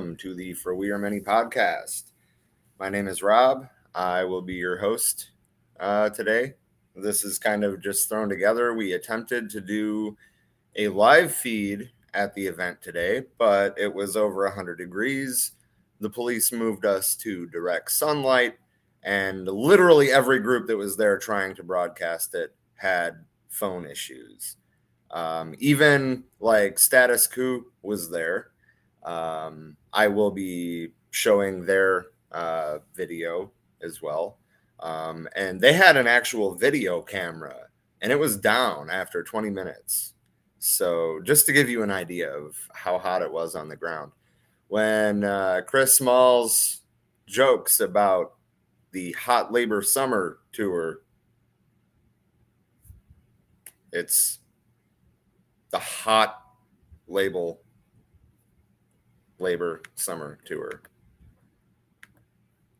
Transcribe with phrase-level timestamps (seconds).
[0.00, 2.12] Welcome to the For We Are Many podcast.
[2.78, 3.68] My name is Rob.
[3.94, 5.32] I will be your host
[5.78, 6.54] uh, today.
[6.96, 8.72] This is kind of just thrown together.
[8.72, 10.16] We attempted to do
[10.74, 15.52] a live feed at the event today, but it was over 100 degrees.
[16.00, 18.54] The police moved us to direct sunlight,
[19.02, 24.56] and literally every group that was there trying to broadcast it had phone issues.
[25.10, 28.49] Um, even like Status Coup was there.
[29.02, 33.50] Um, I will be showing their uh, video
[33.82, 34.38] as well.
[34.80, 37.70] Um, and they had an actual video camera
[38.00, 40.14] and it was down after 20 minutes.
[40.58, 44.12] So, just to give you an idea of how hot it was on the ground,
[44.68, 46.80] when uh, Chris Smalls
[47.26, 48.34] jokes about
[48.92, 51.00] the hot labor summer tour,
[53.92, 54.38] it's
[55.70, 56.42] the hot
[57.08, 57.60] label
[59.40, 60.82] labor summer tour.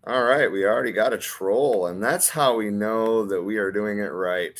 [0.06, 3.70] All right, we already got a troll, and that's how we know that we are
[3.70, 4.58] doing it right.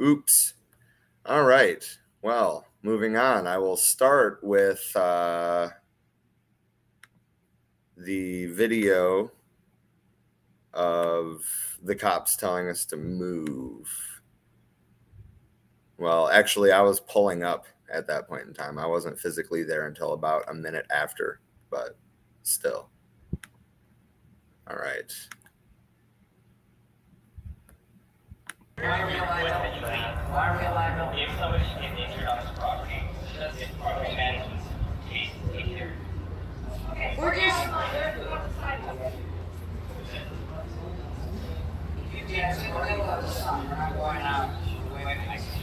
[0.00, 0.54] Oops.
[1.26, 1.84] All right.
[2.22, 5.68] Well, moving on, I will start with uh,
[7.96, 9.30] the video
[10.72, 11.44] of
[11.82, 13.88] the cops telling us to move.
[15.98, 18.78] Well, actually, I was pulling up at that point in time.
[18.78, 21.40] I wasn't physically there until about a minute after,
[21.70, 21.96] but
[22.42, 22.88] still.
[24.68, 25.12] All right.
[28.78, 30.30] Why are we alive?
[30.30, 31.14] Why are we alive?
[31.18, 33.02] If somebody is injured on this property,
[33.36, 34.62] does it property management
[35.10, 35.92] take, take care?
[37.18, 37.66] We're just,
[42.14, 44.50] You can't see what they love, son, we're not going out.
[44.94, 45.60] Wait, wait, I see.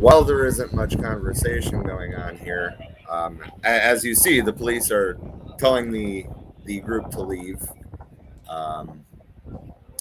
[0.00, 2.74] While there isn't much conversation going on here,
[3.10, 5.18] um, as you see, the police are
[5.58, 6.24] telling the
[6.64, 7.60] the group to leave.
[8.48, 9.04] Um,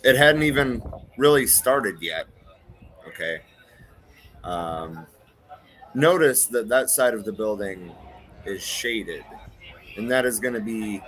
[0.05, 0.81] it hadn't even
[1.17, 2.27] really started yet.
[3.09, 3.41] Okay.
[4.45, 5.05] Um,
[5.93, 7.91] notice that that side of the building
[8.45, 9.25] is shaded,
[9.97, 11.01] and that is going to be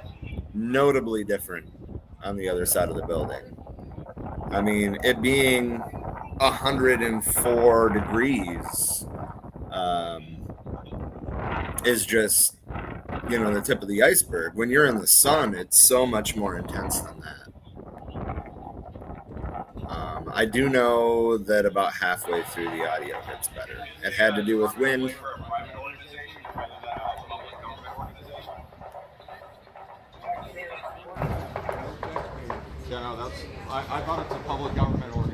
[0.54, 1.72] notably different
[2.26, 3.56] on the other side of the building.
[4.50, 5.82] I mean, it being
[6.42, 9.06] 104 degrees
[9.72, 10.44] um,
[11.86, 12.58] is just,
[13.30, 14.56] you know, the tip of the iceberg.
[14.56, 17.38] When you're in the sun, it's so much more intense than that.
[19.88, 23.78] Um, I do know that about halfway through the audio gets better.
[24.04, 25.14] It had to do with wind.
[32.90, 35.31] Yeah, no, that's, I, I thought it's a public government organization.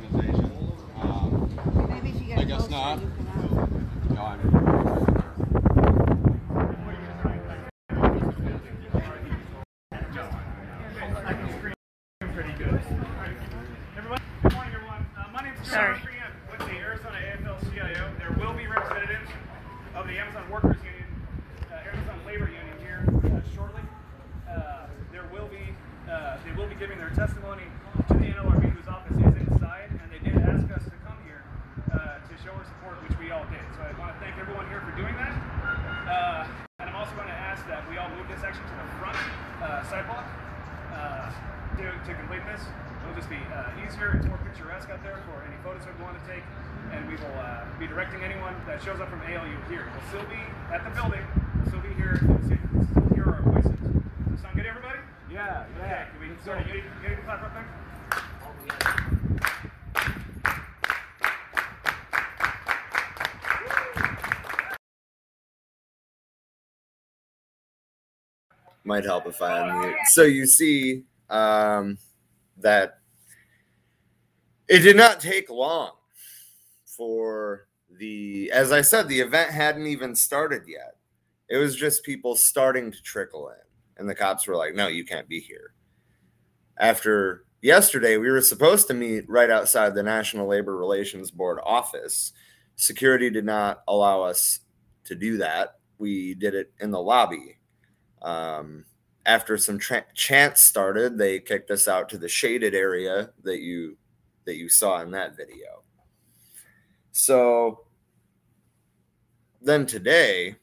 [1.27, 2.99] Um, maybe if you get I guess not.
[2.99, 3.67] you uh,
[4.13, 4.39] no, I'm,
[12.33, 12.79] Pretty good.
[13.97, 15.05] Everyone, good morning, everyone.
[15.17, 15.97] Uh, my name is Sorry.
[15.97, 18.13] John Graham with the Arizona AFL-CIO.
[18.19, 19.29] There will be representatives
[19.95, 21.09] of the Amazon Workers Union,
[21.73, 23.81] uh, Amazon Labor Union here uh, shortly.
[24.47, 25.73] Uh, there will be,
[26.09, 27.65] uh, they will be giving their testimony
[28.07, 31.41] to the NLRB, whose office is inside, and they did ask us to come here
[31.89, 33.65] uh, to show our support, which we all did.
[33.73, 35.33] So I want to thank everyone here for doing that.
[36.05, 36.45] Uh,
[36.79, 39.17] and I'm also going to ask that we all move this section to the front
[39.65, 40.25] uh, sidewalk
[40.93, 41.17] uh,
[42.27, 42.65] to, to complete this.
[43.03, 44.15] It'll just be uh, easier.
[44.17, 46.43] It's more picturesque out there for any photos that we want to take.
[46.91, 49.87] And we will uh, be directing anyone that shows up from ALU here.
[49.91, 50.39] We'll still be
[50.71, 51.23] at the building.
[51.57, 52.19] We'll still be here.
[52.27, 52.57] We'll still
[52.91, 53.71] still hear our voices.
[53.71, 54.99] Does that sound good, everybody?
[55.31, 55.83] Yeah, yeah.
[55.83, 57.67] Okay, can we start getting, getting the clap up there?
[68.87, 69.95] might help if I unmute.
[70.05, 71.97] So you see um,
[72.59, 72.99] that
[74.67, 75.91] it did not take long
[76.85, 80.95] for the, as I said, the event hadn't even started yet.
[81.49, 83.55] It was just people starting to trickle in,
[83.97, 85.73] and the cops were like, "No, you can't be here."
[86.77, 92.33] After yesterday, we were supposed to meet right outside the National Labor Relations Board office.
[92.75, 94.59] Security did not allow us
[95.05, 95.79] to do that.
[95.97, 97.57] We did it in the lobby.
[98.21, 98.85] Um,
[99.27, 103.97] after some tra- chants started, they kicked us out to the shaded area that you
[104.45, 105.83] that you saw in that video.
[107.11, 107.81] So
[109.61, 110.55] then today,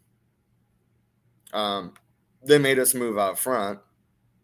[1.52, 1.93] um,
[2.43, 3.78] they made us move out front,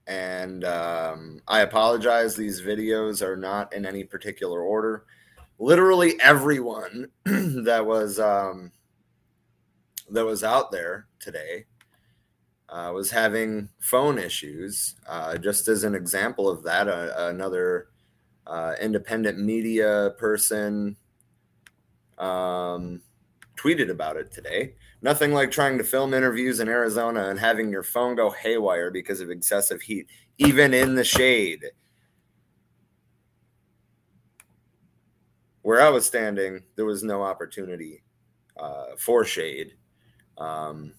[0.06, 2.36] and um, I apologize.
[2.36, 5.04] These videos are not in any particular order.
[5.58, 8.70] Literally everyone that was um,
[10.10, 11.64] that was out there today
[12.70, 14.94] uh, was having phone issues.
[15.06, 17.88] Uh, just as an example of that, uh, another
[18.46, 20.96] uh, independent media person
[22.18, 23.02] um,
[23.56, 24.74] tweeted about it today.
[25.02, 29.20] Nothing like trying to film interviews in Arizona and having your phone go haywire because
[29.20, 30.06] of excessive heat,
[30.38, 31.64] even in the shade.
[35.62, 38.02] Where I was standing, there was no opportunity
[38.58, 39.74] uh, for shade.
[40.38, 40.94] Um,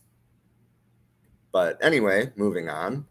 [1.51, 3.05] but anyway, moving on.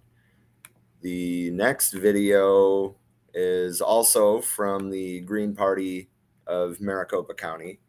[1.02, 2.96] The next video
[3.32, 6.10] is also from the Green Party
[6.46, 7.80] of Maricopa County.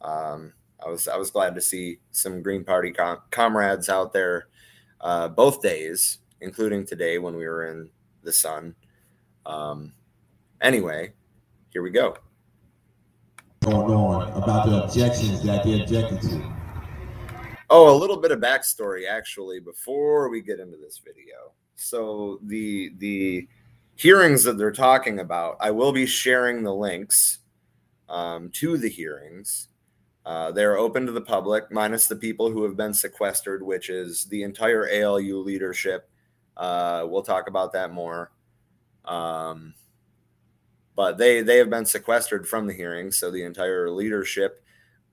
[0.00, 0.52] Um,
[0.84, 4.48] I was I was glad to see some Green Party com- comrades out there
[5.00, 7.90] uh, both days, including today when we were in
[8.22, 8.74] the sun.
[9.46, 9.92] Um,
[10.60, 11.12] anyway,
[11.70, 12.16] here we go.
[13.62, 16.51] Going on about the objections that they objected to.
[17.74, 21.54] Oh, a little bit of backstory actually before we get into this video.
[21.74, 23.48] So the the
[23.96, 27.38] hearings that they're talking about, I will be sharing the links
[28.10, 29.68] um, to the hearings.
[30.26, 34.26] Uh, they're open to the public, minus the people who have been sequestered, which is
[34.26, 36.10] the entire ALU leadership.
[36.58, 38.32] Uh, we'll talk about that more.
[39.06, 39.72] Um,
[40.94, 44.62] but they they have been sequestered from the hearings, so the entire leadership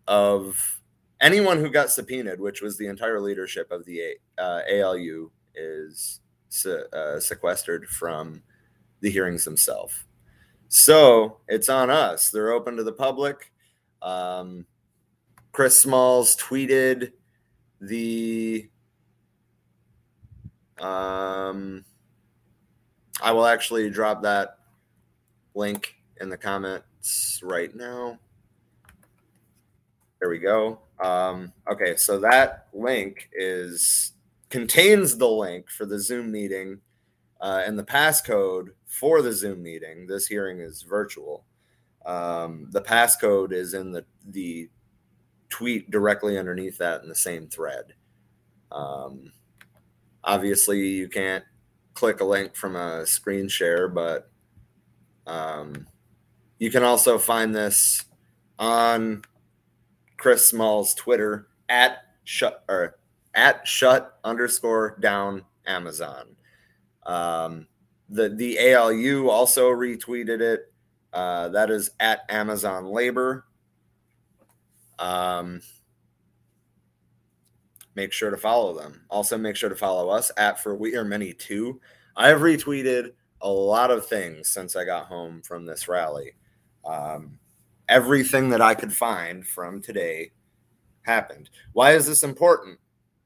[0.09, 0.78] of
[1.21, 6.83] anyone who got subpoenaed, which was the entire leadership of the uh, ALU, is se-
[6.93, 8.41] uh, sequestered from
[9.01, 10.05] the hearings themselves.
[10.67, 12.29] So it's on us.
[12.29, 13.51] They're open to the public.
[14.01, 14.65] Um,
[15.51, 17.11] Chris Smalls tweeted
[17.81, 18.69] the.
[20.79, 21.83] Um,
[23.21, 24.59] I will actually drop that
[25.55, 28.17] link in the comments right now.
[30.19, 30.79] There we go.
[30.99, 34.13] Um, okay, so that link is
[34.49, 36.79] contains the link for the Zoom meeting
[37.39, 40.07] uh, and the passcode for the Zoom meeting.
[40.07, 41.45] This hearing is virtual.
[42.05, 44.69] Um, the passcode is in the the
[45.49, 47.93] tweet directly underneath that in the same thread.
[48.71, 49.31] Um,
[50.23, 51.43] obviously, you can't
[51.93, 54.29] click a link from a screen share, but
[55.27, 55.87] um,
[56.59, 58.05] you can also find this
[58.57, 59.23] on
[60.19, 62.99] Chris Small's Twitter at shut or
[63.33, 66.35] at shut underscore down Amazon.
[67.05, 67.67] Um,
[68.09, 70.71] the the ALU also retweeted it.
[71.13, 73.45] Uh, that is at Amazon Labor.
[74.99, 75.61] Um,
[77.95, 79.05] make sure to follow them.
[79.09, 81.79] Also, make sure to follow us at For We Are Many Too.
[82.17, 86.33] I have retweeted a lot of things since I got home from this rally.
[86.83, 87.38] Um,
[87.89, 90.31] everything that I could find from today
[91.01, 91.49] happened.
[91.73, 92.79] Why is this important?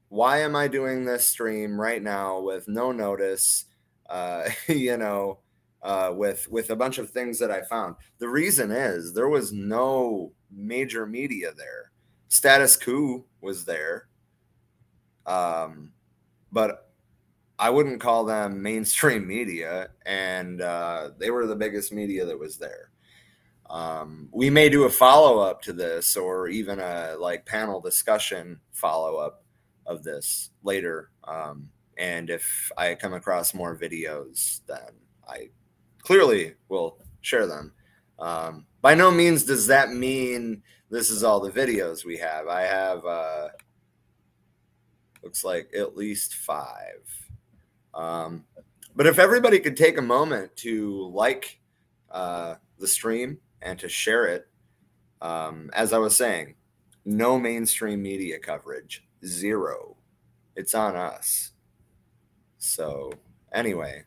[0.08, 3.66] Why am I doing this stream right now with no notice?
[4.10, 5.38] Uh, you know,
[5.82, 7.96] uh, with with a bunch of things that I found.
[8.18, 11.90] The reason is there was no major media there.
[12.28, 14.08] Status Coup was there,
[15.24, 15.90] um,
[16.52, 16.90] but
[17.58, 22.58] I wouldn't call them mainstream media, and uh, they were the biggest media that was
[22.58, 22.90] there.
[23.74, 28.60] Um, we may do a follow up to this, or even a like panel discussion
[28.70, 29.44] follow up
[29.84, 31.10] of this later.
[31.24, 34.92] Um, and if I come across more videos, then
[35.28, 35.50] I
[35.98, 37.72] clearly will share them.
[38.20, 42.46] Um, by no means does that mean this is all the videos we have.
[42.46, 43.48] I have uh,
[45.24, 47.02] looks like at least five.
[47.92, 48.44] Um,
[48.94, 51.58] but if everybody could take a moment to like
[52.12, 54.46] uh, the stream and to share it,
[55.20, 56.54] um, as I was saying,
[57.04, 59.96] no mainstream media coverage, zero.
[60.54, 61.52] It's on us.
[62.58, 63.10] So,
[63.52, 64.04] anyway,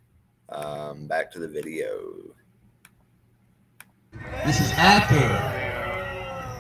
[0.50, 2.34] um, back to the video.
[4.46, 5.66] This is after.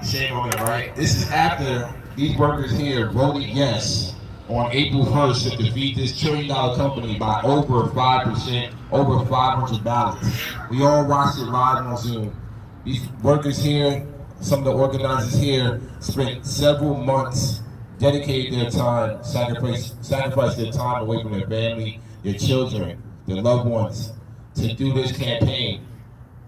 [0.05, 0.95] Shame on it, right?
[0.95, 4.15] This is after these workers here voted yes
[4.49, 10.27] on April 1st to defeat this trillion dollar company by over 5%, over 500 ballots.
[10.69, 12.46] We all watched it live on Zoom.
[12.87, 14.07] These workers here,
[14.39, 17.61] some of the organizers here, spent several months,
[17.99, 23.67] dedicated their time, sacrificed, sacrificed their time away from their family, their children, their loved
[23.67, 24.13] ones,
[24.55, 25.85] to do this campaign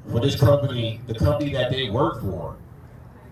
[0.10, 2.56] for this company, the company that they work for,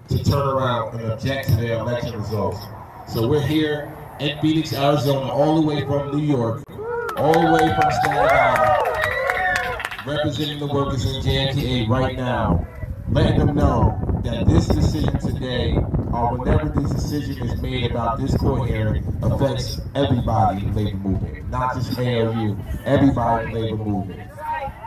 [0.09, 2.59] to turn around and object to their election results.
[3.07, 6.61] So we're here in Phoenix, Arizona, all the way from New York,
[7.15, 12.67] all the way from Staten Island, representing the workers in JFK right now,
[13.09, 15.75] letting them know that this decision today,
[16.11, 20.97] or whenever this decision is made about this court hearing, affects everybody in the labor
[20.97, 24.31] movement, not just ALU, everybody in the labor movement.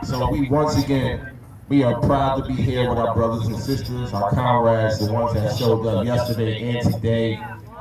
[0.03, 1.37] So we once again,
[1.69, 5.33] we are proud to be here with our brothers and sisters, our comrades, the ones
[5.33, 7.39] that showed up yesterday and today,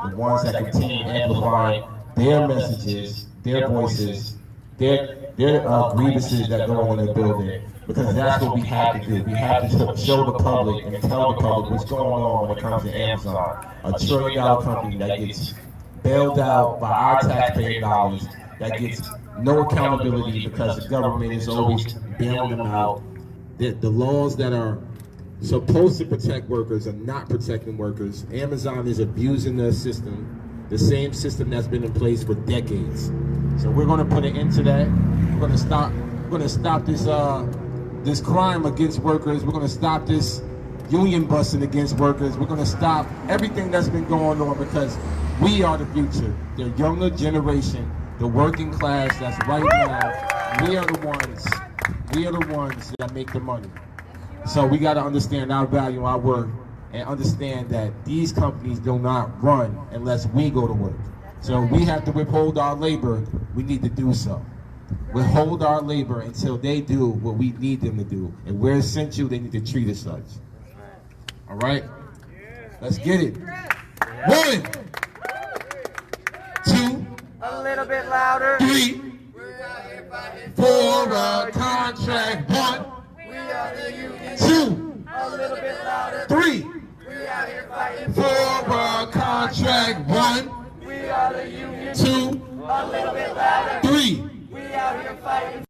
[0.09, 1.83] the ones that continue amplifying
[2.17, 4.37] their messages, their voices,
[4.79, 7.70] their their uh, grievances that go on in the building.
[7.91, 9.25] Because that's what we have to do.
[9.25, 12.61] We have to show the public and tell the public what's going on when it
[12.61, 15.55] comes to Amazon, a trillion dollar company that gets
[16.05, 18.29] bailed out by our taxpayer dollars,
[18.61, 23.03] that gets no accountability because the government is always bailing them out.
[23.59, 24.79] The, the laws that are
[25.41, 28.25] supposed to protect workers are not protecting workers.
[28.33, 33.07] Amazon is abusing the system, the same system that's been in place for decades.
[33.61, 34.87] So we're going to put an end to that.
[35.33, 35.93] We're going to stop.
[35.93, 37.53] We're going to stop this uh,
[38.05, 39.45] this crime against workers.
[39.45, 40.43] We're going to stop this
[40.91, 42.37] union busting against workers.
[42.37, 44.97] We're going to stop everything that's been going on because
[45.41, 46.35] we are the future.
[46.57, 50.67] The younger generation, the working class that's right now.
[50.67, 51.47] We are the ones.
[52.15, 53.71] We are the ones that make the money.
[54.47, 56.51] So we got to understand our value, our worth,
[56.93, 60.97] and understand that these companies do not run unless we go to work.
[61.41, 63.25] So we have to withhold our labor.
[63.55, 64.45] We need to do so.
[65.13, 68.33] Withhold our labor until they do what we need them to do.
[68.47, 70.23] And we're essential, they need to treat us such.
[71.49, 71.85] All right?
[72.81, 73.37] Let's get it.
[74.27, 74.63] One,
[76.65, 77.07] two,
[77.43, 78.57] A little bit louder.
[78.61, 79.01] three,
[80.57, 82.51] four, a contract.
[82.51, 82.87] One,
[83.29, 84.37] We are the union.
[84.39, 86.27] two, A little bit louder.
[86.29, 86.63] three,
[87.09, 88.13] We out here fighting.
[88.13, 90.09] four, a contract.
[90.09, 90.51] One,
[90.87, 91.95] We are the union.
[91.95, 93.81] two, A little bit louder.
[93.89, 94.25] three.
[94.73, 95.70] Out here fighting.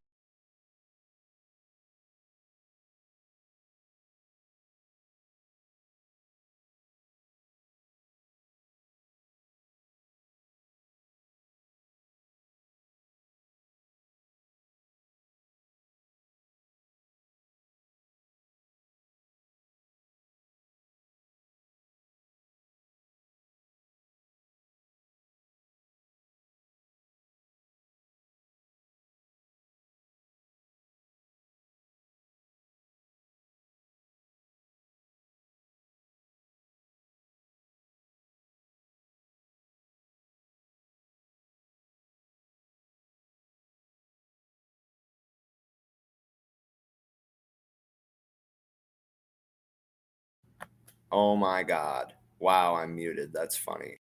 [51.12, 52.12] Oh my god.
[52.38, 53.32] Wow, I'm muted.
[53.32, 53.98] That's funny.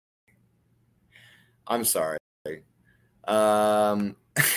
[1.68, 2.18] I'm sorry.
[3.28, 4.16] Um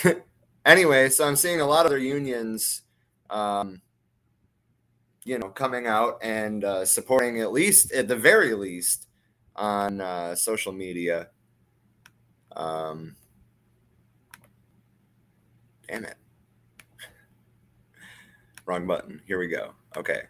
[0.65, 2.83] anyway, so I'm seeing a lot of their unions
[3.29, 3.81] um
[5.25, 9.07] you know coming out and uh, supporting at least at the very least
[9.55, 11.27] on uh, social media
[12.55, 13.15] um
[15.87, 16.17] damn it
[18.65, 20.23] wrong button here we go okay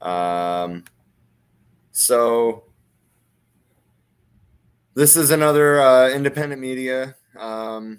[0.00, 0.84] um
[1.98, 2.62] so
[4.94, 7.16] this is another uh, independent media.
[7.36, 7.98] Um,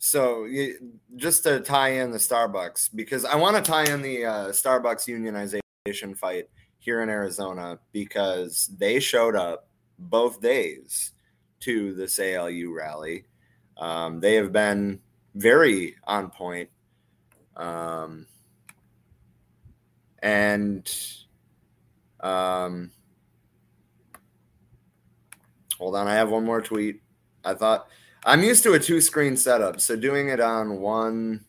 [0.00, 0.76] so you,
[1.14, 5.06] just to tie in the Starbucks, because I want to tie in the uh, Starbucks
[5.06, 6.48] unionization fight
[6.80, 11.12] here in Arizona because they showed up both days
[11.60, 13.24] to this ALU rally.
[13.76, 14.98] Um, they have been
[15.36, 16.70] very on point.
[17.56, 18.26] Um,
[20.20, 20.90] and
[22.20, 22.90] um,
[25.78, 27.02] hold on, I have one more tweet.
[27.44, 27.88] I thought
[28.24, 31.44] I'm used to a two screen setup, so doing it on one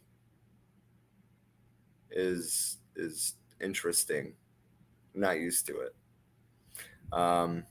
[2.11, 4.33] is is interesting.
[5.15, 5.95] I'm not used to it.
[7.11, 7.63] Um,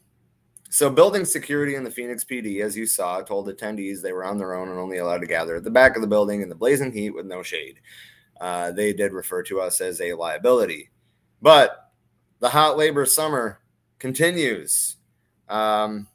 [0.71, 4.37] so building security in the Phoenix PD, as you saw, told attendees they were on
[4.37, 6.55] their own and only allowed to gather at the back of the building in the
[6.55, 7.81] blazing heat with no shade.
[8.41, 10.91] Uh, they did refer to us as a liability,
[11.41, 11.88] but
[12.41, 13.61] the hot labor summer
[13.99, 14.97] continues.
[15.49, 16.07] Um,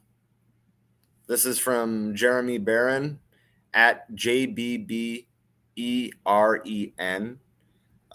[1.26, 3.18] this is from Jeremy Barron
[3.72, 5.26] at JBBEREN.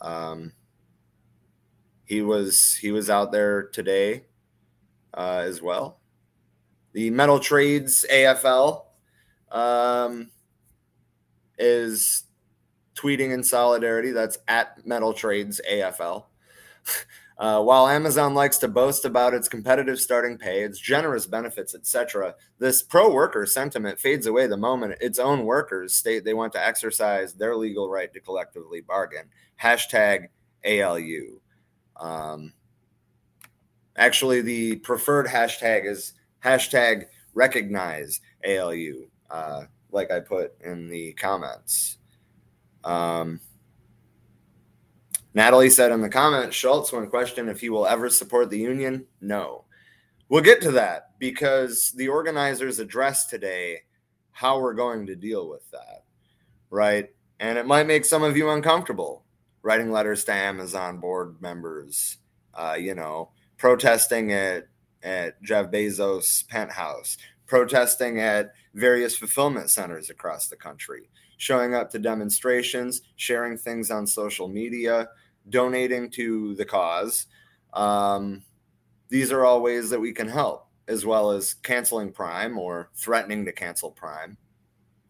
[0.02, 0.54] Um,
[2.06, 4.24] he was he was out there today
[5.14, 6.00] uh, as well.
[6.94, 8.86] The Metal Trades AFL
[9.52, 10.32] um,
[11.58, 12.24] is
[12.96, 14.12] tweeting in solidarity.
[14.12, 16.26] That's at Metal Trades AFL.
[17.40, 22.36] Uh, while Amazon likes to boast about its competitive starting pay, its generous benefits, etc.,
[22.58, 26.66] this pro worker sentiment fades away the moment its own workers state they want to
[26.66, 29.24] exercise their legal right to collectively bargain.
[29.62, 30.28] Hashtag
[30.66, 31.40] ALU.
[31.96, 32.52] Um,
[33.96, 42.00] actually, the preferred hashtag is hashtag recognize ALU, uh, like I put in the comments.
[42.84, 43.40] Um,
[45.40, 49.06] Natalie said in the comment, Schultz, when questioned if he will ever support the union,
[49.22, 49.64] no.
[50.28, 53.84] We'll get to that because the organizers addressed today
[54.32, 56.04] how we're going to deal with that,
[56.70, 57.08] right?
[57.40, 59.24] And it might make some of you uncomfortable
[59.62, 62.18] writing letters to Amazon board members,
[62.54, 64.68] uh, you know, protesting at,
[65.04, 71.98] at Jeff Bezos' penthouse, protesting at various fulfillment centers across the country, showing up to
[71.98, 75.08] demonstrations, sharing things on social media,
[75.50, 77.28] donating to the cause.
[77.74, 78.44] Um,
[79.10, 83.46] these are all ways that we can help, as well as canceling Prime or threatening
[83.46, 84.38] to cancel Prime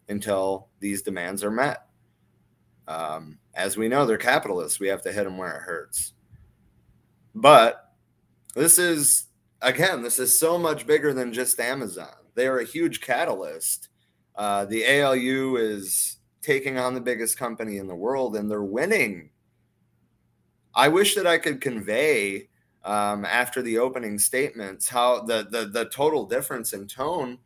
[0.08, 1.86] until these demands are met.
[2.88, 4.80] Um, as we know, they're capitalists.
[4.80, 6.14] We have to hit them where it hurts.
[7.36, 7.94] But
[8.56, 9.28] this is,
[9.62, 12.14] again, this is so much bigger than just Amazon.
[12.34, 13.90] They are a huge catalyst.
[14.36, 19.30] Uh, the ALU is taking on the biggest company in the world and they're winning
[20.76, 22.50] I wish that I could convey
[22.84, 27.38] um, after the opening statements how the, the the total difference in tone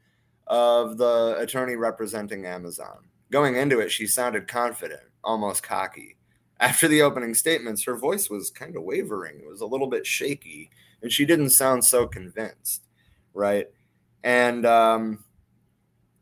[0.47, 2.97] of the attorney representing Amazon.
[3.31, 6.17] Going into it, she sounded confident, almost cocky.
[6.59, 9.39] After the opening statements, her voice was kind of wavering.
[9.39, 10.69] It was a little bit shaky,
[11.01, 12.83] and she didn't sound so convinced,
[13.33, 13.67] right?
[14.23, 15.23] And um,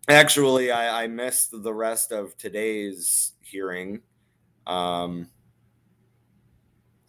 [0.07, 4.01] actually, I, I missed the rest of today's hearing.
[4.65, 5.27] Um,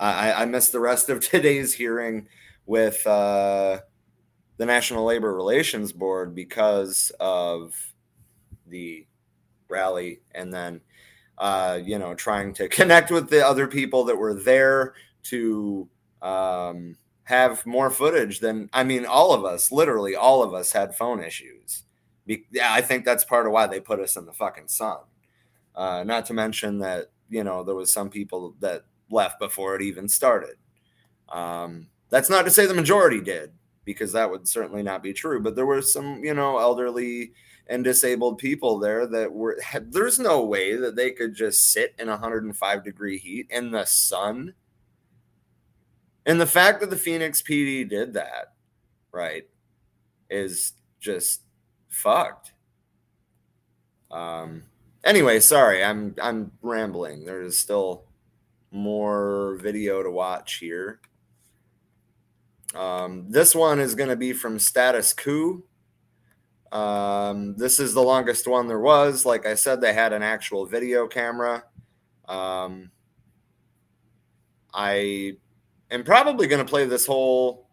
[0.03, 2.27] I, I missed the rest of today's hearing
[2.67, 3.81] with uh,
[4.57, 7.75] the National Labor Relations Board because of
[8.67, 9.07] the
[9.69, 10.81] rally and then
[11.39, 15.89] uh, you know trying to connect with the other people that were there to
[16.21, 20.97] um, have more footage than I mean all of us literally all of us had
[20.97, 21.85] phone issues.
[22.27, 24.99] Be- yeah I think that's part of why they put us in the fucking sun.
[25.75, 29.83] Uh, not to mention that you know there was some people that left before it
[29.83, 30.57] even started.
[31.29, 33.53] Um, that's not to say the majority did,
[33.85, 35.41] because that would certainly not be true.
[35.41, 37.33] But there were some, you know, elderly
[37.69, 39.59] and disabled people there that were.
[39.63, 43.85] Had, there's no way that they could just sit in 105 degree heat in the
[43.85, 44.55] sun.
[46.27, 48.53] And the fact that the Phoenix PD did that,
[49.11, 49.45] right,
[50.31, 51.43] is just
[51.89, 52.53] fucked.
[54.11, 54.65] Um.
[55.05, 57.25] Anyway, sorry, I'm I'm rambling.
[57.25, 58.05] There is still
[58.73, 61.01] more video to watch here.
[62.75, 65.63] Um, this one is going to be from Status Coup.
[66.73, 69.27] Um, this is the longest one there was.
[69.27, 71.65] Like I said, they had an actual video camera.
[72.27, 72.91] Um,
[74.73, 75.35] I
[75.91, 77.69] am probably going to play this whole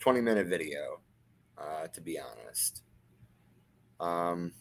[0.00, 1.00] 20 minute video,
[1.56, 2.82] uh, to be honest.
[4.00, 4.52] Um,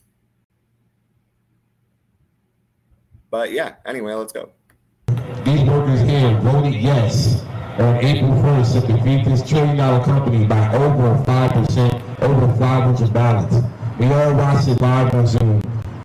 [3.31, 4.51] but yeah, anyway, let's go.
[5.43, 7.43] These workers here voted yes
[7.77, 13.55] on April 1st to defeat this trillion dollar company by over 5%, over 500 ballots.
[13.99, 15.61] We all watched it live on Zoom.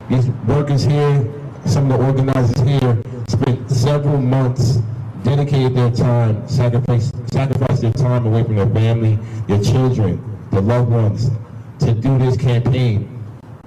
[0.09, 1.33] These workers here,
[1.64, 4.78] some of the organizers here, spent several months,
[5.22, 10.90] dedicated their time, sacrificed, sacrificed their time away from their family, their children, their loved
[10.90, 11.30] ones,
[11.78, 13.22] to do this campaign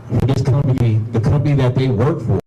[0.07, 2.42] for this company, the company that they work for.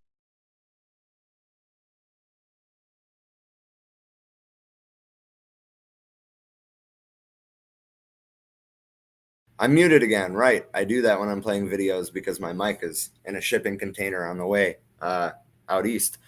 [9.58, 10.34] I'm muted again.
[10.34, 10.66] Right.
[10.74, 14.26] I do that when I'm playing videos because my mic is in a shipping container
[14.26, 15.30] on the way uh,
[15.68, 16.18] out east.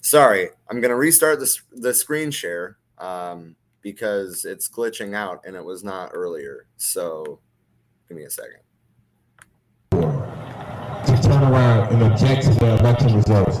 [0.00, 0.48] Sorry.
[0.70, 5.64] I'm going to restart the, the screen share um, because it's glitching out and it
[5.64, 6.66] was not earlier.
[6.78, 7.40] So
[8.08, 8.60] give me a second.
[9.90, 13.58] To turn around and object to the election results.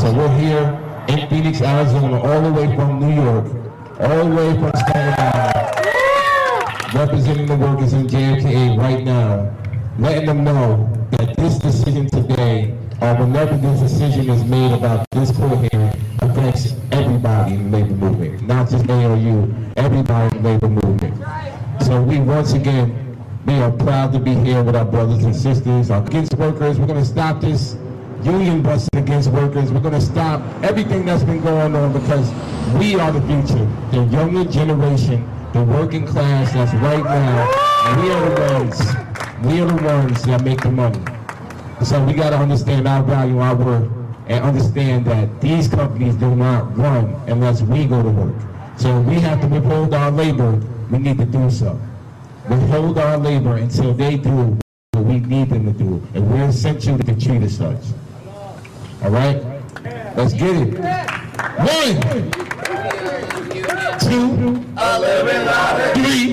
[0.00, 3.46] So we're here in Phoenix, Arizona, all the way from New York,
[4.00, 5.57] all the way from Staten Island
[6.98, 9.54] representing the workers in JFK right now,
[10.00, 15.30] letting them know that this decision today, or whenever this decision is made about this
[15.30, 20.68] court hearing, affects everybody in the labor movement, not just ALU, everybody in the labor
[20.68, 21.14] movement.
[21.84, 25.92] So we once again, we are proud to be here with our brothers and sisters,
[25.92, 26.80] our kids workers.
[26.80, 27.76] We're going to stop this
[28.24, 29.70] union busting against workers.
[29.70, 32.28] We're going to stop everything that's been going on because
[32.74, 37.48] we are the future, the younger generation, the working class that's right now.
[38.02, 38.80] We are the ones,
[39.46, 41.00] we are the ones that make the money.
[41.84, 43.90] So we got to understand our value, our worth,
[44.26, 48.34] and understand that these companies do not run unless we go to work.
[48.76, 50.60] So we have to withhold our labor.
[50.90, 51.80] We need to do so.
[52.48, 54.58] Withhold our labor until they do
[54.92, 57.82] what we need them to do, and we're essential to treat as such.
[59.02, 59.42] All right,
[60.16, 60.78] let's get it.
[61.58, 62.57] One,
[64.08, 64.64] two,
[65.94, 66.32] three.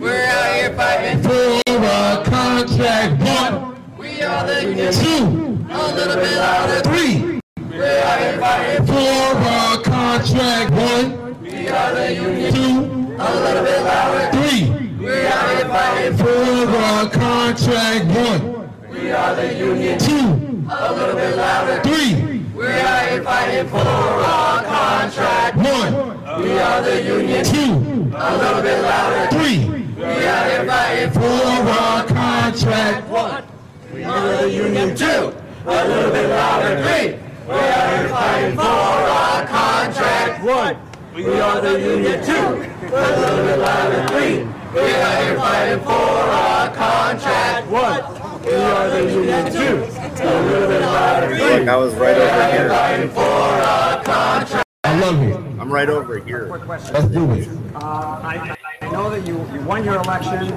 [0.00, 1.22] We're out here fighting.
[1.22, 3.20] For a contract.
[3.20, 4.92] One, We are the union.
[4.92, 6.80] two, A little bit louder.
[6.80, 7.40] three.
[7.70, 8.86] We're out here fighting.
[8.86, 10.70] For a contract.
[10.72, 12.54] One, We are the union.
[12.54, 14.30] two, A little bit louder.
[14.36, 14.62] three.
[14.98, 16.16] We're out here fighting.
[16.16, 18.04] For a contract.
[18.06, 19.98] One, We are the union.
[19.98, 21.82] two, A little bit louder.
[21.82, 22.40] three.
[22.54, 25.56] We're here fighting for a contract.
[25.56, 27.44] One, We are the union.
[27.44, 27.72] two,
[28.16, 29.26] A little bit louder.
[29.36, 29.58] three.
[29.96, 33.08] We out here fighting For a contract.
[33.08, 33.44] one.
[33.92, 34.94] We are the union.
[34.96, 35.32] Two.
[35.66, 36.82] A little bit louder.
[36.84, 37.16] Three.
[37.48, 40.44] We out here fighting for a contract.
[40.44, 40.76] One.
[41.14, 42.24] We are the union.
[42.24, 42.32] Two.
[42.32, 44.06] A little bit louder.
[44.08, 44.36] Three.
[44.72, 47.66] We out here fighting for a contract.
[47.66, 48.00] One.
[48.46, 49.52] We are the union.
[49.52, 49.99] Two.
[50.18, 51.30] A little bit louder.
[51.38, 52.68] Like I was right over here.
[52.68, 54.66] Fighting for a contract.
[54.84, 55.34] I love you.
[55.60, 56.48] I'm right over here.
[56.66, 57.48] Let's do it.
[57.74, 60.52] Uh, I, I know that you, you won your election.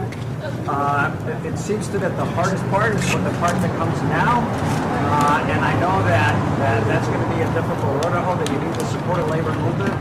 [0.67, 4.01] Uh, it, it seems to that the hardest part is what the part that comes
[4.03, 4.41] now.
[4.41, 8.35] Uh, and I know that, that that's going to be a difficult road to hoe,
[8.35, 9.93] that you need the support of labor movement.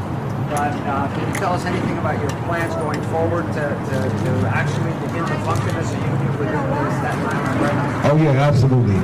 [0.50, 4.30] But uh, can you tell us anything about your plans going forward to, to, to
[4.52, 9.00] actually begin to function as a union within this, that time right Oh yeah, absolutely.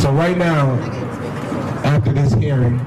[0.00, 0.70] So right now,
[1.84, 2.78] after this hearing,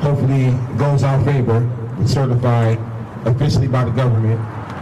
[0.00, 1.60] hopefully goes our favor,
[2.06, 2.78] certified
[3.26, 4.40] officially by the government,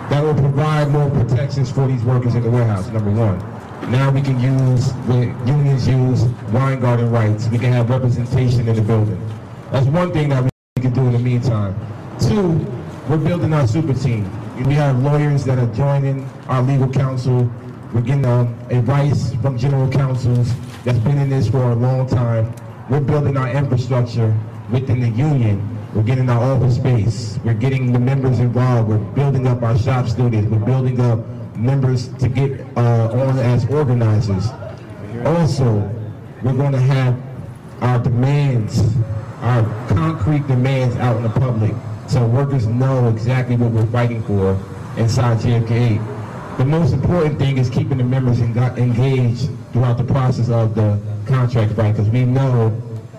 [0.09, 3.39] that will provide more protections for these workers in the warehouse, number one.
[3.91, 7.49] Now we can use, what unions use, Weingarten rights.
[7.49, 9.21] We can have representation in the building.
[9.73, 11.75] That's one thing that we can do in the meantime.
[12.21, 12.53] Two,
[13.09, 14.31] we're building our super team.
[14.65, 17.51] We have lawyers that are joining our legal counsel.
[17.93, 22.55] We're getting um, advice from general counsels that's been in this for a long time.
[22.89, 24.37] We're building our infrastructure
[24.71, 25.77] within the union.
[25.95, 27.39] We're getting our office space.
[27.45, 28.89] We're getting the members involved.
[28.89, 30.47] We're building up our shop stewards.
[30.47, 34.47] We're building up members to get uh, on as organizers.
[35.25, 35.79] Also,
[36.43, 37.21] we're going to have
[37.81, 38.81] our demands,
[39.41, 41.75] our concrete demands out in the public,
[42.07, 44.53] so workers know exactly what we're fighting for
[44.97, 46.57] inside JFK.
[46.59, 51.73] The most important thing is keeping the members engaged throughout the process of the contract
[51.73, 52.73] fight, because we know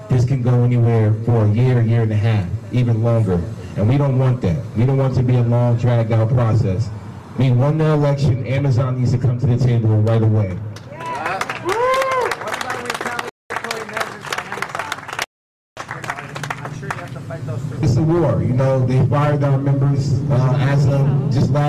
[0.09, 3.39] this can go anywhere for a year, year and a half, even longer.
[3.77, 4.57] And we don't want that.
[4.75, 6.89] We don't want it to be a long, dragged out process.
[7.37, 10.49] We won the election, Amazon needs to come to the table right away.
[10.49, 11.43] What
[12.57, 15.13] about retaliatory measures from Amazon?
[15.77, 17.77] You know, I'm sure you have to fight those too.
[17.81, 18.85] It's a war, you know.
[18.85, 20.48] They fired our members uh, as of just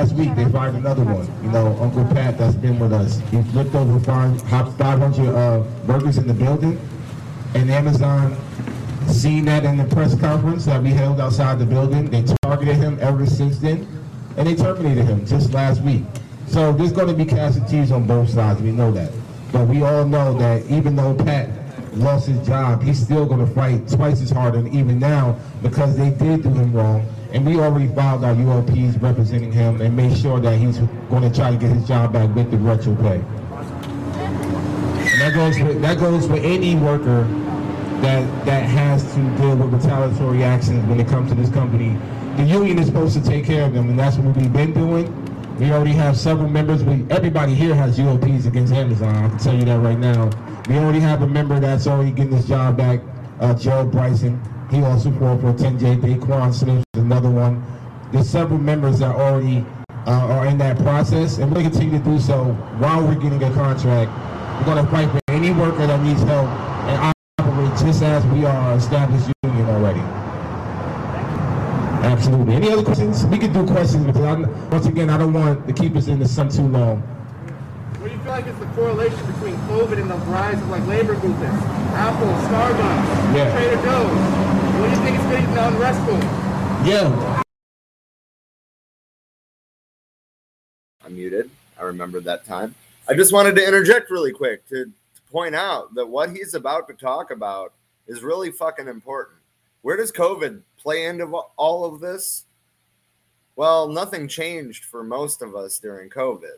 [0.01, 0.35] last week.
[0.35, 1.27] They fired another one.
[1.45, 3.19] You know, Uncle Pat that's been with us.
[3.31, 6.81] He flipped over 500 uh, workers in the building,
[7.55, 8.37] and Amazon
[9.09, 12.09] seen that in the press conference that we held outside the building.
[12.09, 13.87] They targeted him ever since then,
[14.39, 16.05] and they terminated him just last week.
[16.47, 18.63] So there's going to be casualties on both sides.
[18.63, 19.13] We know that,
[19.53, 21.60] but we all know that even though Pat
[21.95, 25.97] lost his job, he's still going to fight twice as hard, and even now because
[25.97, 27.07] they did do him wrong.
[27.33, 31.33] And we already filed our ULPs representing him and made sure that he's going to
[31.33, 33.23] try to get his job back with the retro pay.
[35.13, 37.25] And that goes with, that goes with any worker
[38.01, 41.97] that that has to deal with retaliatory actions when it comes to this company.
[42.37, 45.15] The union is supposed to take care of them, and that's what we've been doing.
[45.59, 46.83] We already have several members.
[46.83, 49.15] We, everybody here has ULPs against Amazon.
[49.15, 50.31] I can tell you that right now.
[50.71, 53.01] We already have a member that's already getting his job back,
[53.41, 54.41] uh, Joe Bryson.
[54.71, 56.01] He also fought for 10J.
[56.01, 57.61] Daquan Smith is another one.
[58.13, 59.67] There's several members that already
[60.07, 63.17] uh, are in that process, and we're going to continue to do so while we're
[63.17, 64.13] getting a contract.
[64.61, 68.45] We're going to fight for any worker that needs help and operate just as we
[68.45, 69.99] are established union already.
[72.07, 72.55] Absolutely.
[72.55, 73.27] Any other questions?
[73.27, 74.35] We can do questions because I,
[74.69, 77.01] once again, I don't want to keep us in the sun too long.
[77.01, 80.87] What do you feel like is the correlation between COVID and the rise of like
[80.87, 81.63] labor movements?
[81.93, 83.53] Apple, Starbucks, Yeah.
[83.53, 84.81] Trader Joe's.
[84.81, 86.23] What do you think is getting the unrest going?
[86.87, 87.43] Yeah.
[91.05, 91.51] I'm muted.
[91.79, 92.75] I remember that time.
[93.09, 96.89] I just wanted to interject really quick to, to point out that what he's about
[96.89, 97.75] to talk about
[98.07, 99.39] is really fucking important.
[99.83, 102.45] Where does COVID play into all of this?
[103.57, 106.57] Well, nothing changed for most of us during COVID,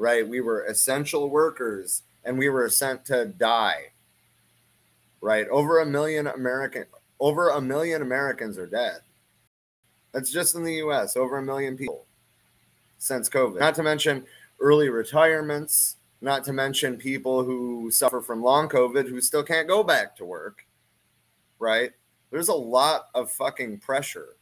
[0.00, 0.26] right?
[0.26, 3.92] We were essential workers and we were sent to die,
[5.20, 5.46] right?
[5.48, 6.86] Over a million American,
[7.20, 9.00] over a million Americans are dead.
[10.12, 12.06] That's just in the US, over a million people
[12.98, 13.60] since COVID.
[13.60, 14.24] Not to mention
[14.58, 19.82] early retirements, not to mention people who suffer from long COVID who still can't go
[19.82, 20.66] back to work,
[21.58, 21.92] right?
[22.30, 24.36] There's a lot of fucking pressure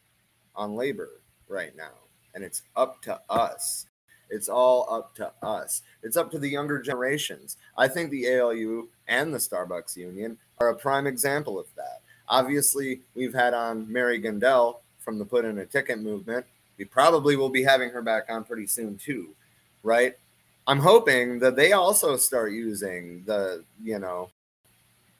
[0.55, 1.91] on labor right now,
[2.33, 3.87] and it's up to us.
[4.29, 5.81] It's all up to us.
[6.03, 7.57] It's up to the younger generations.
[7.77, 12.01] I think the ALU and the Starbucks Union are a prime example of that.
[12.27, 16.45] Obviously, we've had on Mary Gandel from the Put in a Ticket movement.
[16.77, 19.29] We probably will be having her back on pretty soon, too,
[19.83, 20.15] right?
[20.67, 24.29] I'm hoping that they also start using the, you know,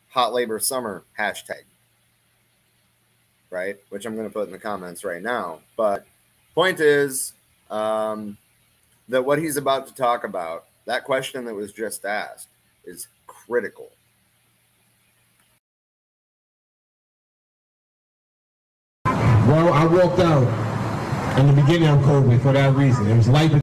[0.09, 1.63] hot labor summer hashtag,
[3.49, 3.77] right?
[3.89, 5.59] Which I'm going to put in the comments right now.
[5.75, 6.05] But
[6.53, 7.33] point is
[7.71, 8.37] um,
[9.09, 12.47] that what he's about to talk about, that question that was just asked,
[12.85, 13.89] is critical.
[19.05, 23.07] Well, I walked out in the beginning of COVID for that reason.
[23.07, 23.61] It was life and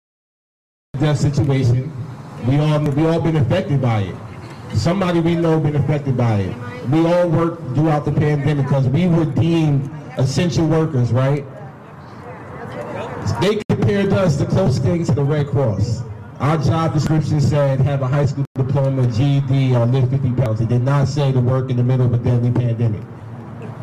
[0.99, 1.93] death situation.
[2.49, 4.17] We all we all been affected by it.
[4.77, 6.89] Somebody we know been affected by it.
[6.89, 11.45] We all worked throughout the pandemic because we were deemed essential workers, right?
[13.41, 16.03] They compared us the closest thing to the Red Cross.
[16.41, 20.61] Our job description said have a high school diploma, GED, or lift 50 pounds.
[20.61, 23.01] It did not say to work in the middle of a deadly pandemic.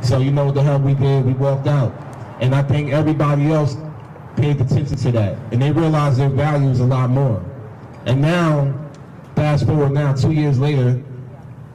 [0.01, 1.23] So you know what the hell we did?
[1.23, 1.93] We walked out.
[2.41, 3.77] And I think everybody else
[4.35, 5.37] paid attention to that.
[5.53, 7.41] And they realized their value is a lot more.
[8.05, 8.77] And now,
[9.37, 11.01] fast forward now, two years later,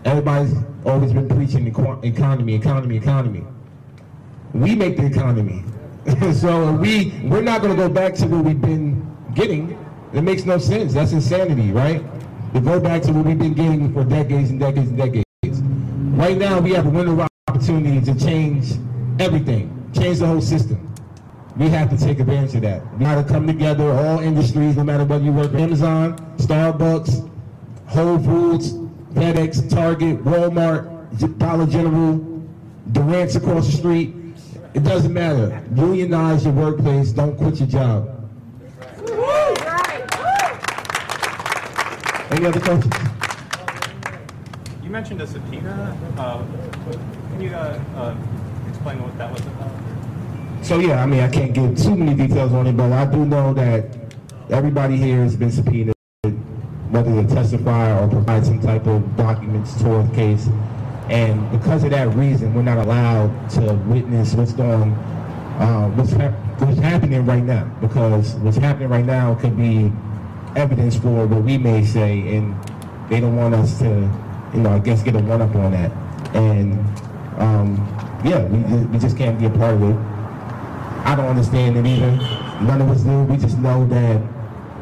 [0.05, 3.45] everybody's always been preaching economy, economy, economy.
[4.53, 5.65] We make the economy.
[6.33, 9.79] so we, we're not going to go back to what we've been getting.
[10.13, 10.95] It makes no sense.
[10.95, 12.03] That's insanity, right?
[12.55, 15.25] To go back to what we've been getting for decades and decades and decades.
[16.19, 18.73] Right now, we have a window of opportunity to change
[19.21, 20.85] everything, change the whole system.
[21.57, 22.83] We have to take advantage of that.
[22.97, 27.29] We got to come together, all industries, no matter whether you work at Amazon, Starbucks,
[27.87, 28.75] Whole Foods,
[29.15, 32.17] FedEx, Target, Walmart, Dollar General,
[32.93, 34.15] Durant's across the street.
[34.79, 35.61] It doesn't matter.
[35.75, 37.11] Unionize your workplace.
[37.11, 38.31] Don't quit your job.
[42.31, 42.95] Any other questions?
[44.85, 45.99] You mentioned a subpoena.
[46.17, 46.45] Uh,
[47.33, 48.17] can you uh, uh,
[48.69, 50.65] explain what that was about?
[50.65, 53.27] So yeah, I mean, I can't give too many details on it, but I do
[53.27, 53.85] know that
[54.49, 55.97] everybody here has been subpoenaed,
[56.91, 60.49] whether to testify or provide some type of documents toward the case.
[61.09, 66.61] And because of that reason, we're not allowed to witness what's going, uh, what's, hap-
[66.61, 67.65] what's happening right now.
[67.81, 69.91] Because what's happening right now could be
[70.57, 72.55] evidence for what we may say, and
[73.09, 73.87] they don't want us to,
[74.55, 75.93] you know, I guess get a one up on that.
[76.35, 76.79] And
[77.39, 77.77] um,
[78.25, 79.97] yeah, we, we just can't be a part of it.
[81.07, 82.11] I don't understand it either.
[82.63, 83.23] None of us do.
[83.23, 84.17] We just know that,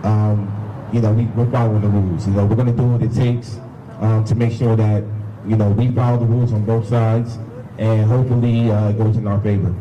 [0.04, 0.50] um,
[0.92, 2.26] you know, we, we're following the rules.
[2.26, 3.60] You know, we're going to do what it takes
[4.00, 5.04] um, to make sure that,
[5.46, 7.38] you know, we follow the rules on both sides,
[7.78, 9.74] and hopefully uh, it goes in our favor.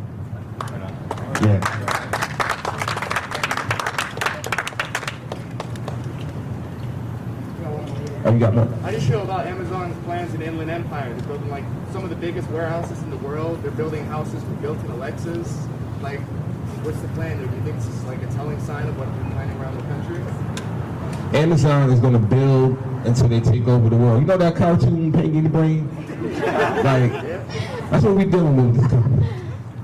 [1.41, 1.59] Yeah.
[8.23, 8.67] Oh, you got more?
[8.83, 11.13] I just show about Amazon's plans in Inland Empire.
[11.13, 13.61] They're building like some of the biggest warehouses in the world.
[13.61, 15.67] They're building houses with built-in Alexas.
[16.01, 16.19] Like,
[16.83, 17.37] what's the plan?
[17.37, 19.83] Do you think this is like a telling sign of what they're planning around the
[19.83, 20.44] country?
[21.33, 24.21] Amazon is to build until they take over the world.
[24.21, 25.89] You know that cartoon the Brain?
[26.83, 27.11] like,
[27.89, 28.93] that's what we're dealing with.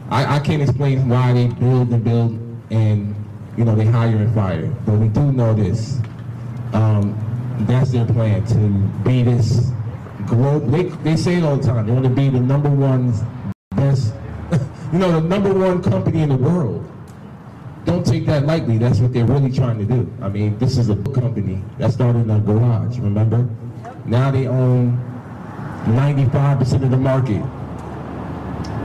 [0.09, 2.31] I, I can't explain why they build and build
[2.69, 3.15] and,
[3.57, 4.67] you know, they hire and fire.
[4.85, 5.99] But we do know this.
[6.73, 7.17] Um,
[7.67, 9.71] that's their plan to be this
[10.25, 10.67] global.
[10.67, 11.85] They, they say it all the time.
[11.85, 13.13] They want to be the number one
[13.75, 14.13] best,
[14.93, 16.87] you know, the number one company in the world.
[17.85, 18.77] Don't take that lightly.
[18.77, 20.11] That's what they're really trying to do.
[20.21, 23.47] I mean, this is a company that started in a garage, remember?
[24.05, 24.97] Now they own
[25.85, 27.43] 95% of the market.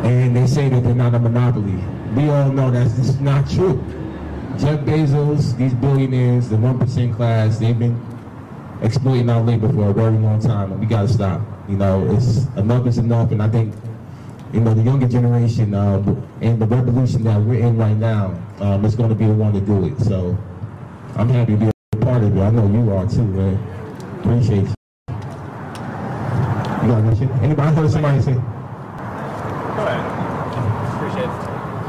[0.05, 1.79] And they say that they're not a monopoly.
[2.15, 3.83] We all know that's just not true.
[4.59, 8.01] Jeff Bezos, these billionaires, the 1% class, they've been
[8.81, 11.43] exploiting our labor for a very long time, and we got to stop.
[11.69, 13.75] You know, it's enough is enough, and I think,
[14.53, 16.03] you know, the younger generation uh,
[16.41, 19.53] and the revolution that we're in right now um, is going to be the one
[19.53, 19.99] to do it.
[20.01, 20.37] So
[21.17, 22.41] I'm happy to be a part of it.
[22.41, 23.55] I know you are too, man.
[24.21, 24.75] Appreciate you.
[26.83, 27.31] You got a question?
[27.43, 28.37] Anybody heard somebody say?
[31.17, 31.31] initiative.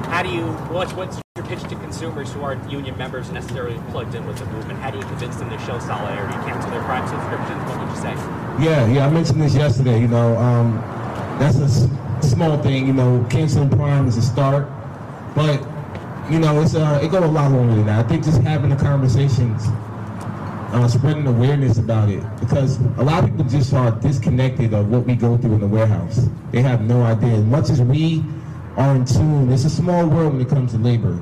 [0.07, 4.15] How do you what's what's your pitch to consumers who aren't union members necessarily plugged
[4.15, 4.79] in with the movement?
[4.79, 7.61] How do you convince them to show solidarity, cancel their prime subscriptions?
[7.69, 8.13] What would you say?
[8.63, 9.99] Yeah, yeah, I mentioned this yesterday.
[9.99, 10.77] You know, um,
[11.39, 12.87] that's a small thing.
[12.87, 14.67] You know, canceling Prime is a start,
[15.35, 15.65] but
[16.29, 18.05] you know, it's uh, it goes a lot longer than that.
[18.05, 19.63] I think just having the conversations,
[20.73, 25.05] uh, spreading awareness about it, because a lot of people just are disconnected of what
[25.05, 26.27] we go through in the warehouse.
[26.51, 27.35] They have no idea.
[27.35, 28.23] As much as we
[28.75, 31.19] are in tune, it's a small world when it comes to labor.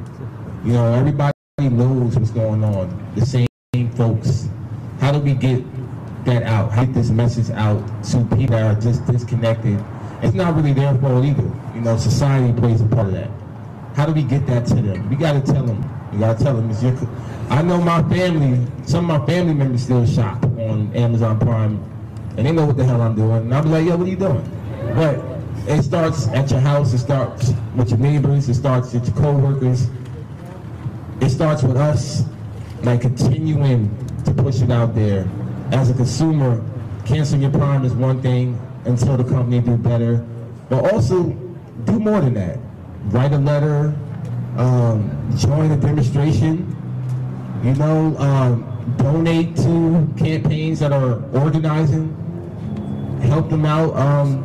[0.64, 3.14] You know, everybody knows what's going on.
[3.16, 3.48] The same
[3.92, 4.50] folks.
[5.00, 5.64] How do we get
[6.26, 6.72] that out?
[6.72, 9.84] How get this message out to people that are just disconnected?
[10.26, 11.44] It's not really their fault either.
[11.76, 13.30] You know, society plays a part of that.
[13.96, 15.08] How do we get that to them?
[15.08, 15.80] We got to tell them.
[16.12, 16.68] We got to tell them.
[16.72, 16.98] It's your.
[17.52, 18.66] I know my family.
[18.88, 21.80] Some of my family members still shop on Amazon Prime,
[22.38, 23.44] and they know what the hell I'm doing.
[23.44, 24.44] And I'm like, yo, what are you doing?
[24.96, 25.24] But
[25.70, 26.92] it starts at your house.
[26.92, 28.50] It starts with your neighbors.
[28.50, 29.90] It starts with your coworkers.
[31.22, 32.24] It starts with us,
[32.82, 35.30] like continuing to push it out there.
[35.72, 36.64] As a consumer,
[37.06, 40.26] canceling your prime is one thing until the company do better,
[40.70, 41.24] but also
[41.86, 42.60] do more than that.
[43.06, 43.96] Write a letter,
[44.58, 46.76] um, join a demonstration,
[47.64, 52.14] you know, um, donate to campaigns that are organizing,
[53.22, 53.96] help them out.
[53.96, 54.42] Um,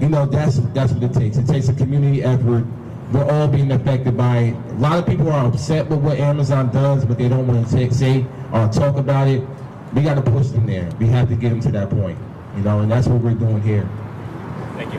[0.00, 1.36] you know, that's that's what it takes.
[1.36, 2.64] It takes a community effort.
[3.12, 4.38] We're all being affected by.
[4.38, 4.54] it.
[4.54, 7.74] A lot of people are upset with what Amazon does, but they don't want to
[7.74, 9.46] take, say or talk about it.
[9.94, 10.90] We got to push them there.
[10.98, 12.18] We have to get them to that point.
[12.56, 13.88] You know, and that's what we're doing here.
[14.76, 14.98] Thank you.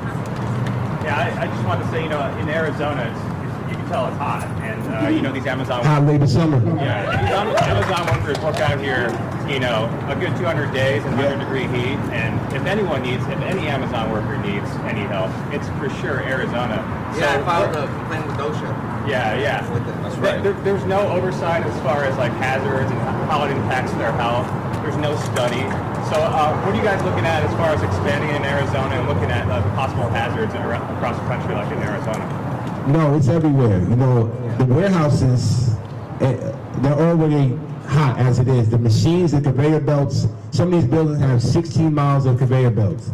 [1.05, 3.87] Yeah, I, I just wanted to say, you know, in Arizona, it's, it's, you can
[3.89, 5.83] tell it's hot, and uh, you know these Amazon.
[5.85, 6.57] Hot labor summer.
[6.77, 9.09] Yeah, these Amazon workers work out here,
[9.49, 13.39] you know, a good 200 days in 100 degree heat, and if anyone needs, if
[13.41, 16.77] any Amazon worker needs any help, it's for sure Arizona.
[17.17, 19.07] Yeah, I So- filed a complaint with OSHA.
[19.07, 19.63] Yeah, yeah.
[20.03, 22.99] That's There- there- there's no oversight as far as like hazards and
[23.31, 24.45] how it impacts their health.
[24.83, 25.63] There's no study.
[26.09, 29.07] So, uh, what are you guys looking at as far as expanding in Arizona and
[29.09, 32.85] looking at uh, the possible hazards in- across the country, like in Arizona?
[32.87, 33.79] No, it's everywhere.
[33.81, 35.75] You know, the warehouses,
[36.21, 38.69] eh, they're already hot as it is.
[38.69, 43.11] The machines, the conveyor belts, some of these buildings have 16 miles of conveyor belts.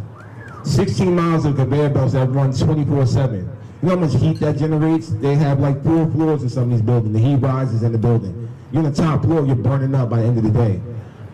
[0.64, 3.34] 16 miles of conveyor belts that run 24-7.
[3.40, 3.50] You
[3.82, 5.10] know how much heat that generates?
[5.10, 7.14] They have like four floors in some of these buildings.
[7.14, 8.48] The heat rises in the building.
[8.72, 10.80] You're on the top floor, you're burning up by the end of the day.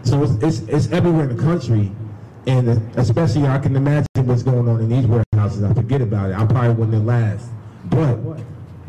[0.04, 1.92] So it's, it's, it's everywhere in the country.
[2.48, 5.64] And especially, I can imagine what's going on in these warehouses.
[5.64, 6.38] I forget about it.
[6.38, 7.50] I probably wouldn't last.
[7.86, 8.18] But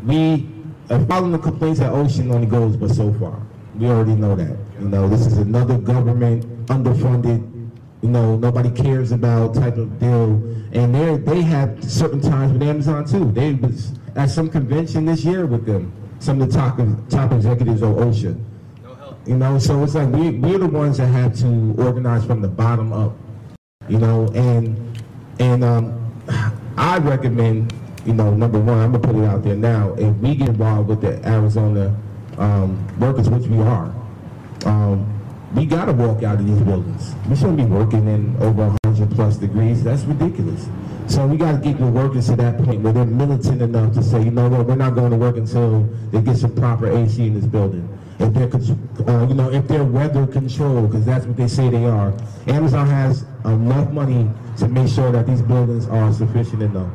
[0.03, 0.49] we,
[0.89, 3.41] uh, following the complaints at OSHA only goes but so far.
[3.75, 4.57] We already know that.
[4.79, 7.69] You know, this is another government underfunded,
[8.01, 10.41] you know, nobody cares about type of deal.
[10.73, 13.31] And they they had certain times with Amazon too.
[13.31, 15.93] They was at some convention this year with them.
[16.19, 18.39] Some of the top top executives of OSHA.
[19.25, 22.47] You know, so it's like we we're the ones that have to organize from the
[22.47, 23.13] bottom up.
[23.87, 24.99] You know, and
[25.39, 26.23] and um,
[26.77, 27.71] I recommend,
[28.03, 29.93] you know, number one, I'm gonna put it out there now.
[29.93, 31.95] If we get involved with the Arizona
[32.39, 33.93] um, workers, which we are,
[34.65, 35.05] um,
[35.53, 37.13] we gotta walk out of these buildings.
[37.29, 39.83] We shouldn't be working in over 100 plus degrees.
[39.83, 40.67] That's ridiculous.
[41.05, 44.23] So we gotta get the workers to that point where they're militant enough to say,
[44.23, 47.35] you know what, we're not going to work until they get some proper AC in
[47.35, 47.87] this building.
[48.21, 48.53] If they're,
[49.07, 52.13] uh, you know, if they're weather controlled, because that's what they say they are.
[52.47, 56.91] Amazon has enough money to make sure that these buildings are sufficient enough.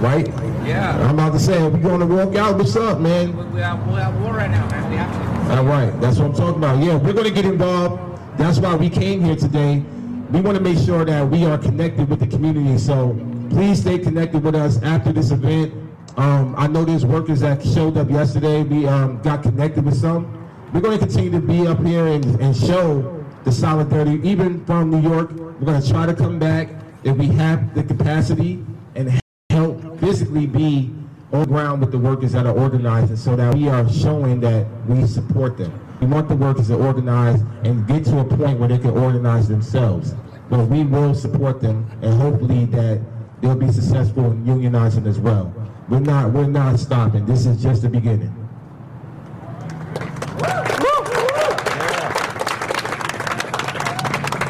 [0.00, 0.28] Right?
[0.66, 0.96] Yeah.
[1.08, 2.56] I'm about to say, if you're going to walk out.
[2.58, 3.36] What's up, man?
[3.36, 4.90] We, we have, we have war right now, man.
[4.90, 5.56] We have to.
[5.56, 6.82] All right, that's what I'm talking about.
[6.82, 7.98] Yeah, we're going to get involved.
[8.38, 9.82] That's why we came here today.
[10.30, 12.76] We want to make sure that we are connected with the community.
[12.78, 13.18] So
[13.48, 15.72] please stay connected with us after this event.
[16.16, 18.62] Um, I know there's workers that showed up yesterday.
[18.62, 20.48] We um, got connected with some.
[20.72, 24.90] We're going to continue to be up here and, and show the solidarity, even from
[24.90, 25.30] New York.
[25.32, 26.70] We're going to try to come back
[27.04, 28.64] if we have the capacity
[28.94, 30.90] and help physically be
[31.32, 35.06] on ground with the workers that are organizing so that we are showing that we
[35.06, 35.78] support them.
[36.00, 39.48] We want the workers to organize and get to a point where they can organize
[39.48, 40.14] themselves.
[40.48, 43.02] But we will support them and hopefully that
[43.42, 45.65] they'll be successful in unionizing as well.
[45.88, 47.26] We're not we're not stopping.
[47.26, 48.34] This is just the beginning.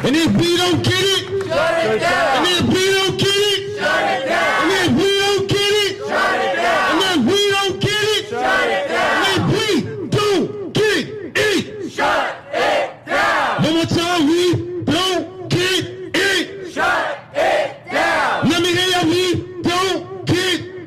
[0.03, 2.37] And if we don't get it, Shut it down.
[2.37, 4.63] And if we don't get it, Shut it down.
[4.63, 6.91] And if we don't get it, Shut it down.
[6.91, 9.25] And if we don't get it, Shut it down.
[9.25, 13.63] And if we don't get it, Shut it down.
[13.63, 14.41] One more time, we
[14.85, 15.85] don't get
[16.15, 16.73] it.
[16.73, 18.49] Shut it down.
[18.49, 19.09] Let me hear you.
[19.09, 20.77] We don't get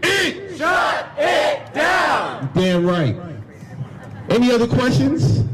[2.54, 3.16] Damn right.
[4.50, 5.44] Any other questions?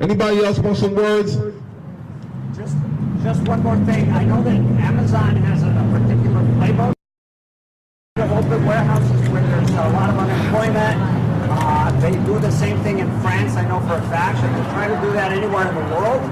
[0.00, 1.36] Anybody else want some words?
[2.56, 2.74] Just,
[3.22, 4.10] just one more thing.
[4.10, 6.94] I know that Amazon has a, a particular playbook
[8.16, 10.96] of open warehouses where there's a lot of unemployment.
[11.50, 14.70] Uh, they do the same thing in France, I know for a fact, and they
[14.70, 16.22] try to do that anywhere in the world.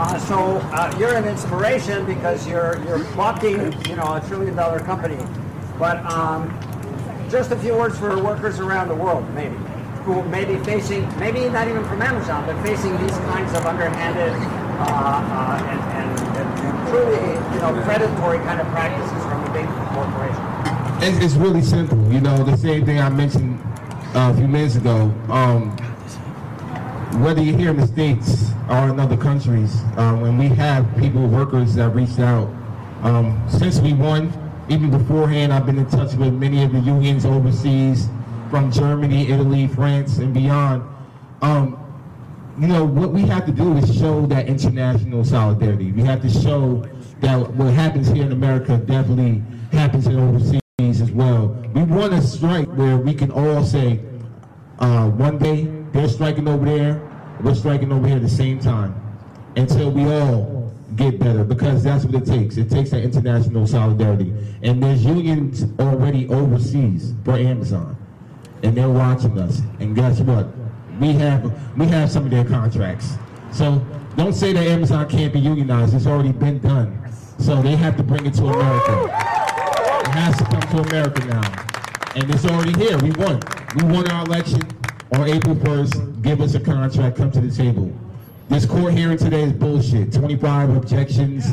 [0.00, 4.80] Uh, so uh, you're an inspiration because you're you're bucking, you know, a trillion dollar
[4.80, 5.22] company.
[5.78, 6.58] But um,
[7.28, 9.58] just a few words for workers around the world, maybe,
[10.08, 14.32] who may be facing, maybe not even from Amazon, but facing these kinds of underhanded
[14.32, 19.66] uh, uh, and, and, and, truly, you know, predatory kind of practices from the big
[19.92, 21.24] corporations.
[21.24, 22.02] It's, really simple.
[22.10, 23.60] You know, the same thing I mentioned
[24.14, 25.12] uh, a few minutes ago.
[25.28, 25.76] Um,
[27.22, 31.74] whether you're here in the States or in other countries, when we have people, workers
[31.74, 32.48] that reached out,
[33.02, 34.32] um, since we won,
[34.70, 38.08] even beforehand, I've been in touch with many of the unions overseas
[38.50, 40.82] from Germany, Italy, France, and beyond.
[41.42, 41.84] Um,
[42.58, 45.92] you know, what we have to do is show that international solidarity.
[45.92, 46.84] We have to show
[47.20, 51.48] that what happens here in America definitely happens in overseas as well.
[51.74, 54.00] We want a strike where we can all say,
[54.80, 57.02] uh, one day they're striking over there,
[57.42, 58.94] we're striking over here at the same time
[59.56, 62.56] until we all get better because that's what it takes.
[62.56, 64.32] It takes that international solidarity.
[64.62, 67.96] And there's unions already overseas for Amazon
[68.62, 69.60] and they're watching us.
[69.80, 70.46] And guess what?
[71.00, 73.14] We have we have some of their contracts.
[73.52, 73.84] So
[74.16, 75.94] don't say that Amazon can't be unionized.
[75.94, 76.98] It's already been done.
[77.38, 79.04] So they have to bring it to America.
[79.04, 81.66] It has to come to America now.
[82.16, 82.98] And it's already here.
[82.98, 83.40] We won.
[83.76, 84.60] We won our election
[85.12, 86.22] on April 1st.
[86.22, 87.16] Give us a contract.
[87.16, 87.92] Come to the table.
[88.48, 90.12] This court hearing today is bullshit.
[90.12, 91.46] 25 objections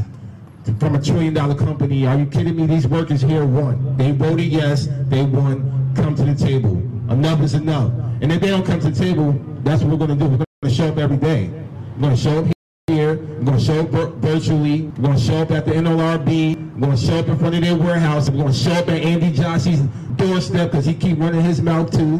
[0.80, 2.08] from a trillion dollar company.
[2.08, 2.66] Are you kidding me?
[2.66, 3.96] These workers here won.
[3.98, 4.88] They voted yes.
[5.10, 5.94] They won.
[5.96, 6.82] Come to the table.
[7.10, 7.92] Enough is enough.
[8.22, 9.34] And if they don't come to the table,
[9.64, 10.30] that's what we're going to do.
[10.30, 11.50] We're going to show up every day.
[11.96, 12.46] We're going to show up
[12.88, 13.18] here.
[13.18, 14.84] We're going to show up virtually.
[14.84, 16.74] We're going to show up at the NLRB.
[16.76, 18.30] We're going to show up in front of their warehouse.
[18.30, 19.82] We're going to show up at Andy Jassy's
[20.16, 22.18] doorstep because he keep running his mouth too.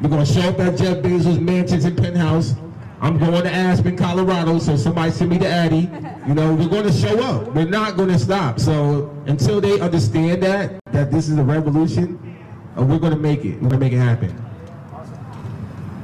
[0.00, 2.54] We're going to show up at Jeff Bezos' mansions and penthouse.
[3.02, 5.90] I'm going to Aspen, Colorado, so somebody send me the Addy.
[6.26, 7.54] You know, we're going to show up.
[7.54, 8.60] We're not going to stop.
[8.60, 12.39] So until they understand that, that this is a revolution,
[12.78, 13.54] uh, we're going to make it.
[13.60, 14.36] We're going to make it happen.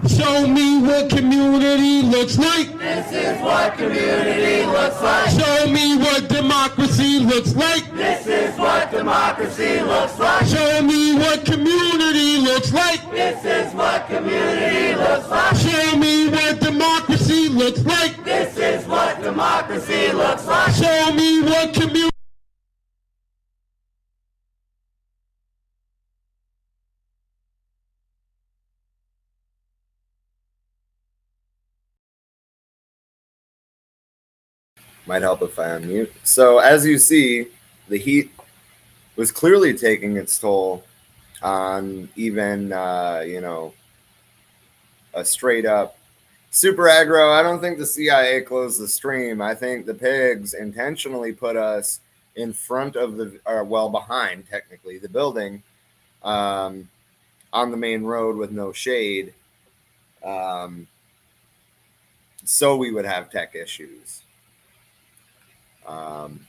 [0.09, 2.79] Show me what community looks like.
[2.79, 5.31] This is what community looks like.
[5.31, 7.91] Show me what democracy looks like.
[7.93, 10.47] This is what democracy looks like.
[10.47, 13.11] Show me what community looks like.
[13.11, 15.57] This is what community looks like.
[15.57, 18.23] Show me what democracy looks like.
[18.23, 20.73] This is what democracy looks like.
[20.75, 22.16] Show me what community.
[35.07, 36.11] Might help if I unmute.
[36.24, 37.48] So as you see,
[37.88, 38.32] the heat
[39.14, 40.84] was clearly taking its toll
[41.42, 43.72] on even uh, you know
[45.14, 45.96] a straight up
[46.50, 47.32] super aggro.
[47.32, 49.40] I don't think the CIA closed the stream.
[49.40, 52.00] I think the pigs intentionally put us
[52.34, 55.62] in front of the or well behind technically the building
[56.22, 56.88] um,
[57.52, 59.32] on the main road with no shade.
[60.24, 60.86] Um,
[62.44, 64.22] so we would have tech issues.
[65.87, 66.41] Um,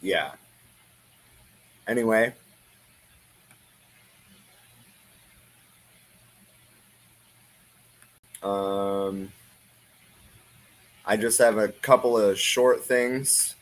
[0.00, 0.32] yeah.
[1.86, 2.32] Anyway.
[8.42, 9.30] Um,
[11.04, 13.54] I just have a couple of short things.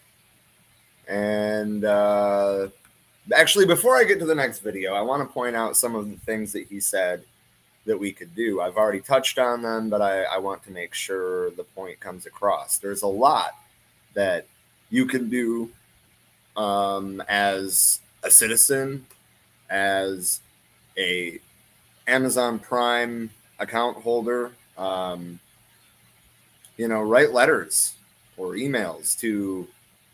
[1.08, 2.68] And uh,
[3.34, 6.10] actually, before I get to the next video, I want to point out some of
[6.10, 7.22] the things that he said
[7.86, 8.60] that we could do.
[8.60, 12.26] I've already touched on them, but I, I want to make sure the point comes
[12.26, 12.78] across.
[12.78, 13.52] There's a lot
[14.18, 14.46] that
[14.90, 15.70] you can do
[16.56, 19.06] um, as a citizen,
[19.70, 20.40] as
[20.98, 21.38] a
[22.08, 24.50] Amazon Prime account holder.
[24.76, 25.38] Um,
[26.76, 27.94] you know, write letters
[28.36, 29.68] or emails to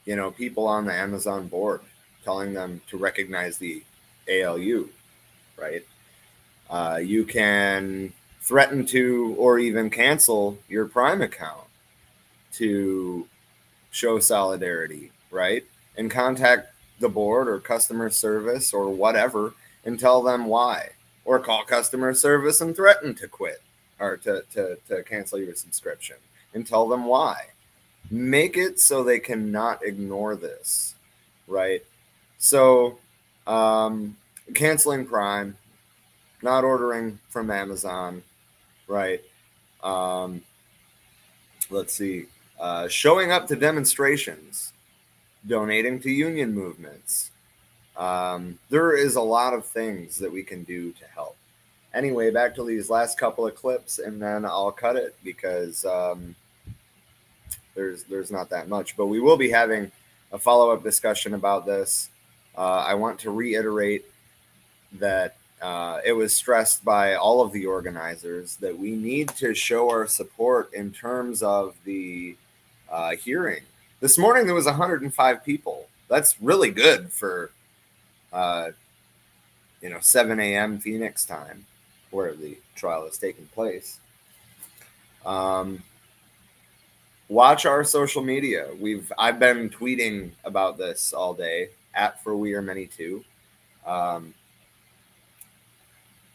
[0.04, 1.80] you know people on the Amazon board,
[2.24, 3.82] telling them to recognize the
[4.28, 4.90] ALU,
[5.56, 5.82] right?
[6.68, 11.68] Uh, you can threaten to or even cancel your Prime account
[12.52, 13.26] to
[13.94, 15.64] show solidarity, right?
[15.96, 20.90] And contact the board or customer service or whatever and tell them why.
[21.24, 23.62] Or call customer service and threaten to quit
[24.00, 26.16] or to, to, to cancel your subscription
[26.52, 27.36] and tell them why.
[28.10, 30.96] Make it so they cannot ignore this,
[31.46, 31.82] right?
[32.36, 32.98] So,
[33.46, 34.16] um,
[34.54, 35.56] canceling Prime,
[36.42, 38.22] not ordering from Amazon,
[38.88, 39.22] right?
[39.82, 40.42] Um,
[41.70, 42.26] let's see,
[42.64, 44.72] uh, showing up to demonstrations,
[45.46, 47.30] donating to union movements.
[47.94, 51.36] Um, there is a lot of things that we can do to help.
[51.92, 56.34] Anyway, back to these last couple of clips, and then I'll cut it because um,
[57.74, 58.96] there's there's not that much.
[58.96, 59.92] But we will be having
[60.32, 62.08] a follow up discussion about this.
[62.56, 64.06] Uh, I want to reiterate
[64.92, 69.90] that uh, it was stressed by all of the organizers that we need to show
[69.90, 72.38] our support in terms of the
[72.94, 73.62] uh, hearing.
[73.98, 75.88] This morning there was 105 people.
[76.08, 77.50] That's really good for,
[78.32, 78.70] uh,
[79.82, 80.78] you know, 7 a.m.
[80.78, 81.66] Phoenix time,
[82.12, 83.98] where the trial is taking place.
[85.26, 85.82] Um,
[87.28, 88.68] watch our social media.
[88.80, 93.24] We've I've been tweeting about this all day at for we are many too.
[93.84, 94.34] Um,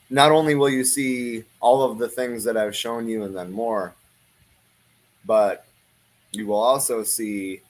[0.10, 3.50] not only will you see all of the things that I've shown you and then
[3.50, 3.94] more,
[5.24, 5.66] but
[6.32, 7.62] you will also see,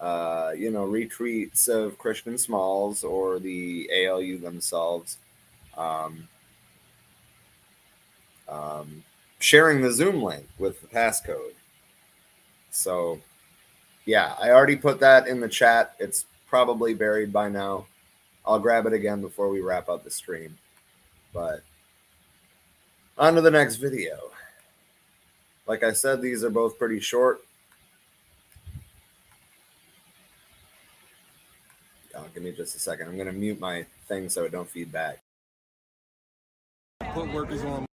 [0.00, 5.18] uh, you know, retweets of Christian Smalls or the ALU themselves,
[5.76, 6.28] um,
[8.48, 9.02] um,
[9.38, 11.54] sharing the Zoom link with the passcode.
[12.70, 13.20] So,
[14.06, 15.94] yeah, I already put that in the chat.
[15.98, 17.86] It's probably buried by now.
[18.44, 20.58] I'll grab it again before we wrap up the stream.
[21.32, 21.62] But
[23.18, 24.30] on to the next video.
[25.66, 27.42] Like I said, these are both pretty short.
[32.34, 33.08] Give me just a second.
[33.08, 35.18] I'm going to mute my thing so it don't feed back.
[37.14, 37.84] Put workers on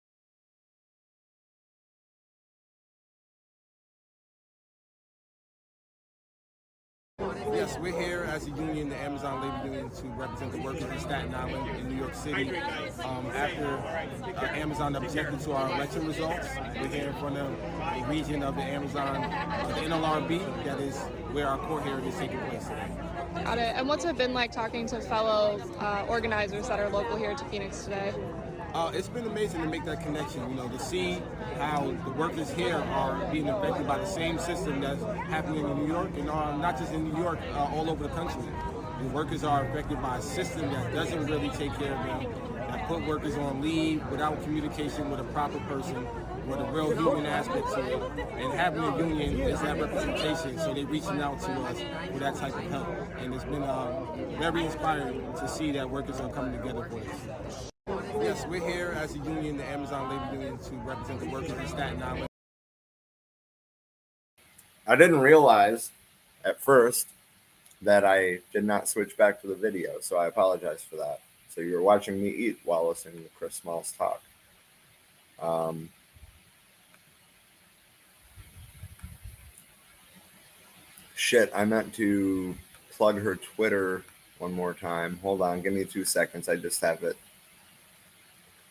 [7.69, 10.99] Yes, we're here as a union, the Amazon Labor Union, to represent the workers in
[10.99, 12.49] Staten Island in New York City.
[13.03, 16.47] Um, after uh, Amazon objected to our election results,
[16.81, 20.97] we're here in front of a region of the Amazon, uh, the NLRB, that is
[21.31, 22.87] where our court hearing is taking place today.
[23.43, 23.75] Got it.
[23.75, 27.45] And what's it been like talking to fellow uh, organizers that are local here to
[27.45, 28.15] Phoenix today?
[28.73, 31.19] Uh, it's been amazing to make that connection, you know, to see
[31.57, 35.87] how the workers here are being affected by the same system that's happening in New
[35.87, 38.43] York and uh, not just in New York, uh, all over the country.
[39.01, 42.31] The workers are affected by a system that doesn't really take care of them,
[42.67, 46.05] that put workers on leave without communication with a proper person,
[46.45, 48.29] with a real human aspect to it.
[48.33, 51.79] And having a union is that representation, so they're reaching out to us
[52.11, 52.87] for that type of help.
[53.17, 54.05] And it's been uh,
[54.37, 57.68] very inspiring to see that workers are coming together for this.
[58.21, 61.67] Yes, we're here as a union, the Amazon Labor Union, to represent the workers in
[61.67, 62.27] Staten Island.
[64.85, 65.91] I didn't realize
[66.43, 67.07] at first
[67.81, 71.21] that I did not switch back to the video, so I apologize for that.
[71.47, 74.21] So you're watching me eat while listening to Chris Smalls talk.
[75.41, 75.89] Um,
[81.15, 82.53] shit, I meant to
[82.91, 84.03] plug her Twitter
[84.39, 85.19] one more time.
[85.21, 86.49] Hold on, give me two seconds.
[86.49, 87.15] I just have it.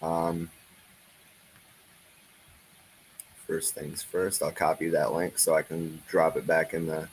[0.01, 0.51] Um,
[3.47, 7.09] first things first, I'll copy that link so I can drop it back in the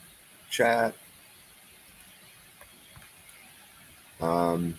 [0.50, 0.94] chat.
[4.20, 4.78] Um,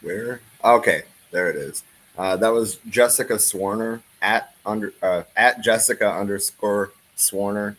[0.00, 0.40] where?
[0.64, 1.84] Okay, there it is.
[2.18, 7.76] Uh, that was Jessica Swarner at under uh, at Jessica underscore Swarner.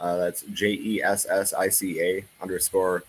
[0.00, 3.04] Uh, that's J E S S I C A underscore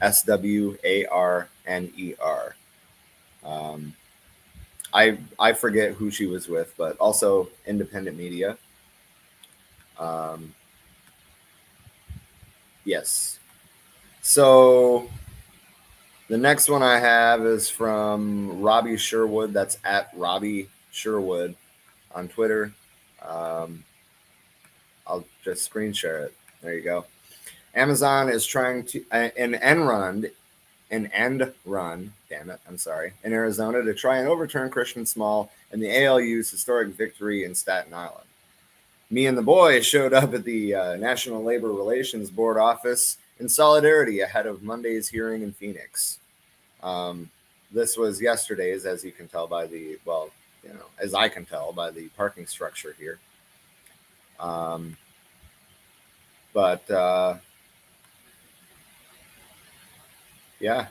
[0.00, 2.53] S W A R N E R.
[3.44, 3.94] Um,
[4.92, 8.56] I I forget who she was with, but also independent media.
[9.98, 10.54] Um,
[12.84, 13.38] yes.
[14.22, 15.08] So
[16.28, 19.52] the next one I have is from Robbie Sherwood.
[19.52, 21.54] That's at Robbie Sherwood
[22.14, 22.72] on Twitter.
[23.22, 23.84] Um,
[25.06, 26.34] I'll just screen share it.
[26.62, 27.04] There you go.
[27.74, 30.26] Amazon is trying to uh, an end run,
[30.90, 32.12] an end run.
[32.28, 32.60] Damn it!
[32.68, 33.12] I'm sorry.
[33.22, 37.94] In Arizona to try and overturn Christian Small and the ALU's historic victory in Staten
[37.94, 38.26] Island.
[39.10, 43.48] Me and the boys showed up at the uh, National Labor Relations Board office in
[43.48, 46.18] solidarity ahead of Monday's hearing in Phoenix.
[46.82, 47.30] Um,
[47.72, 50.30] this was yesterday's, as you can tell by the well,
[50.62, 53.18] you know, as I can tell by the parking structure here.
[54.40, 54.96] Um,
[56.52, 57.36] but uh,
[60.60, 60.86] yeah,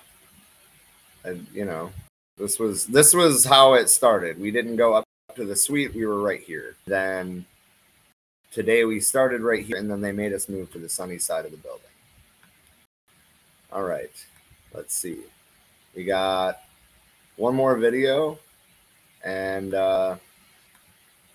[1.24, 1.92] and you know,
[2.38, 4.40] this was this was how it started.
[4.40, 5.06] We didn't go up
[5.36, 6.76] to the suite; we were right here.
[6.86, 7.46] Then
[8.52, 11.46] today we started right here, and then they made us move to the sunny side
[11.46, 11.82] of the building.
[13.72, 14.12] All right,
[14.74, 15.22] let's see.
[15.96, 16.62] We got
[17.38, 18.38] one more video,
[19.24, 20.16] and uh,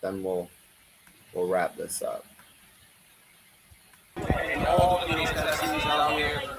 [0.00, 0.48] then we'll
[1.32, 2.24] we'll wrap this up.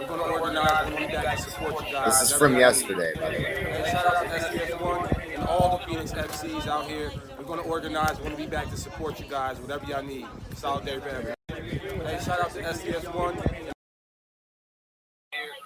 [0.09, 1.41] And all the Phoenix FCs out here, we're going to organize and be back to
[1.43, 2.19] support you guys.
[2.19, 3.73] This is from yesterday, by the way.
[3.77, 7.11] And shout out to SDS1 and all the Phoenix FCs out here.
[7.37, 8.17] We're going to organize.
[8.17, 10.25] We're going to be back to support you guys, whatever y'all need.
[10.55, 12.07] Solidarity for everyone.
[12.07, 13.71] Hey, shout out to SDS1.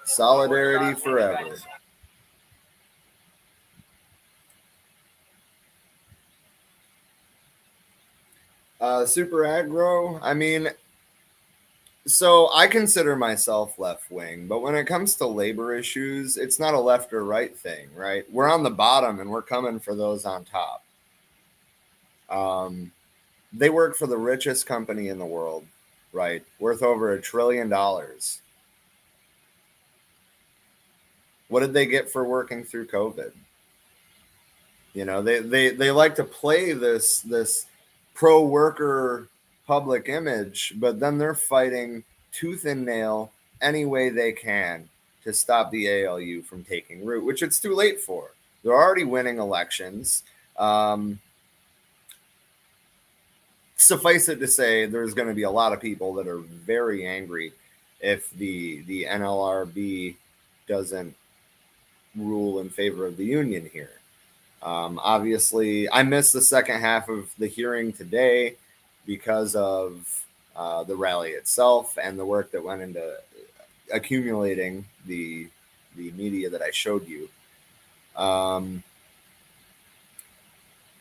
[0.04, 1.56] Solidarity forever.
[8.80, 10.18] Uh, super aggro.
[10.22, 10.68] I mean,
[12.06, 16.74] so I consider myself left wing, but when it comes to labor issues, it's not
[16.74, 18.30] a left or right thing, right?
[18.30, 20.84] We're on the bottom and we're coming for those on top.
[22.28, 22.92] Um,
[23.52, 25.64] they work for the richest company in the world,
[26.12, 26.44] right?
[26.58, 28.40] Worth over a trillion dollars.
[31.48, 33.32] What did they get for working through COVID?
[34.92, 37.66] You know, they they they like to play this this
[38.14, 39.28] pro worker
[39.66, 44.88] public image, but then they're fighting tooth and nail any way they can
[45.22, 48.32] to stop the ALU from taking root, which it's too late for.
[48.62, 50.22] They're already winning elections.
[50.58, 51.18] Um,
[53.76, 57.06] suffice it to say, there's going to be a lot of people that are very
[57.06, 57.52] angry
[58.00, 60.16] if the the NLRB
[60.66, 61.14] doesn't
[62.14, 64.00] rule in favor of the union here.
[64.62, 68.56] Um, obviously, I missed the second half of the hearing today
[69.06, 70.24] because of
[70.56, 73.16] uh, the rally itself and the work that went into
[73.92, 75.48] accumulating the
[75.96, 77.28] the media that I showed you.
[78.16, 78.82] Um,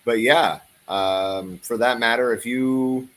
[0.06, 3.10] but yeah, um, for that matter, if you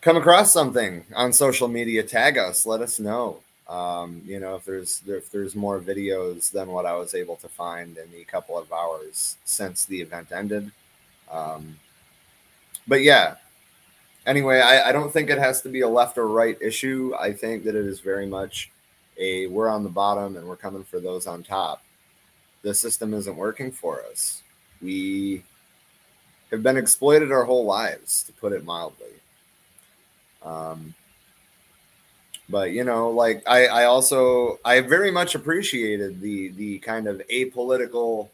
[0.00, 2.66] come across something on social media, tag us.
[2.66, 3.40] Let us know.
[3.68, 7.48] Um, you know, if there's if there's more videos than what I was able to
[7.48, 10.72] find in the couple of hours since the event ended.
[11.30, 11.78] Um,
[12.86, 13.36] but yeah,
[14.26, 17.12] anyway, I, I don't think it has to be a left or right issue.
[17.18, 18.70] I think that it is very much
[19.18, 21.82] a we're on the bottom and we're coming for those on top.
[22.62, 24.42] The system isn't working for us.
[24.82, 25.44] We
[26.50, 29.12] have been exploited our whole lives, to put it mildly.
[30.42, 30.94] Um,
[32.50, 37.22] but you know like i i also i very much appreciated the the kind of
[37.30, 38.28] apolitical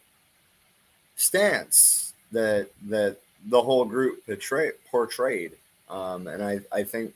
[1.15, 5.51] stance that that the whole group portray, portrayed
[5.89, 7.13] um and i i think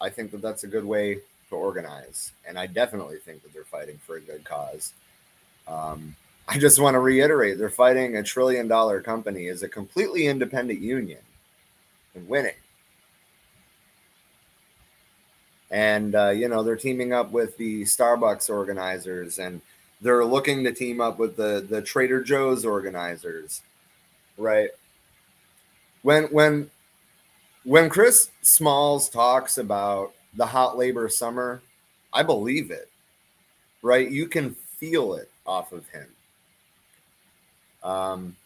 [0.00, 3.64] i think that that's a good way to organize and i definitely think that they're
[3.64, 4.92] fighting for a good cause
[5.66, 6.14] um
[6.48, 10.80] i just want to reiterate they're fighting a trillion dollar company as a completely independent
[10.80, 11.20] union
[12.14, 12.54] and winning
[15.74, 19.60] and uh, you know they're teaming up with the Starbucks organizers, and
[20.00, 23.60] they're looking to team up with the the Trader Joe's organizers,
[24.38, 24.70] right?
[26.04, 26.70] When when
[27.64, 31.62] when Chris Smalls talks about the hot labor summer,
[32.12, 32.90] I believe it,
[33.80, 34.08] right?
[34.08, 36.06] You can feel it off of him.
[37.82, 38.36] Um,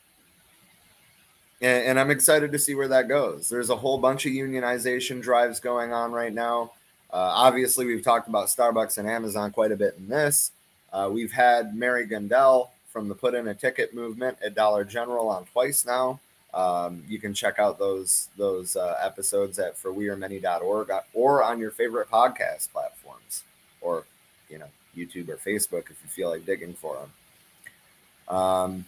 [1.60, 3.48] and, and I'm excited to see where that goes.
[3.48, 6.70] There's a whole bunch of unionization drives going on right now.
[7.12, 10.52] Uh, obviously, we've talked about Starbucks and Amazon quite a bit in this.
[10.92, 15.28] Uh, we've had Mary Gundel from the Put In a Ticket movement at Dollar General
[15.28, 16.20] on twice now.
[16.54, 22.10] Um, you can check out those those uh, episodes at forwearemany.org or on your favorite
[22.10, 23.44] podcast platforms,
[23.80, 24.04] or
[24.48, 28.36] you know YouTube or Facebook if you feel like digging for them.
[28.36, 28.84] Um,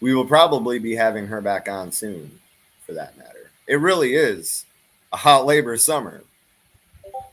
[0.00, 2.40] we will probably be having her back on soon,
[2.86, 3.50] for that matter.
[3.66, 4.64] It really is
[5.12, 6.22] a hot labor summer.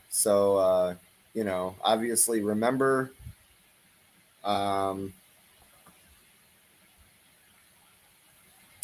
[0.08, 0.94] So, uh,
[1.34, 3.12] you know, obviously remember
[4.44, 5.12] um,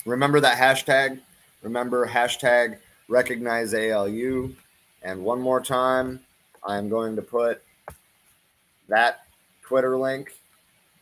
[0.05, 1.21] remember that hashtag.
[1.63, 2.79] Remember hashtag
[3.09, 4.55] recognize ALU.
[5.03, 6.21] And one more time,
[6.67, 7.63] I'm going to put
[8.89, 9.25] that
[9.63, 10.33] Twitter link.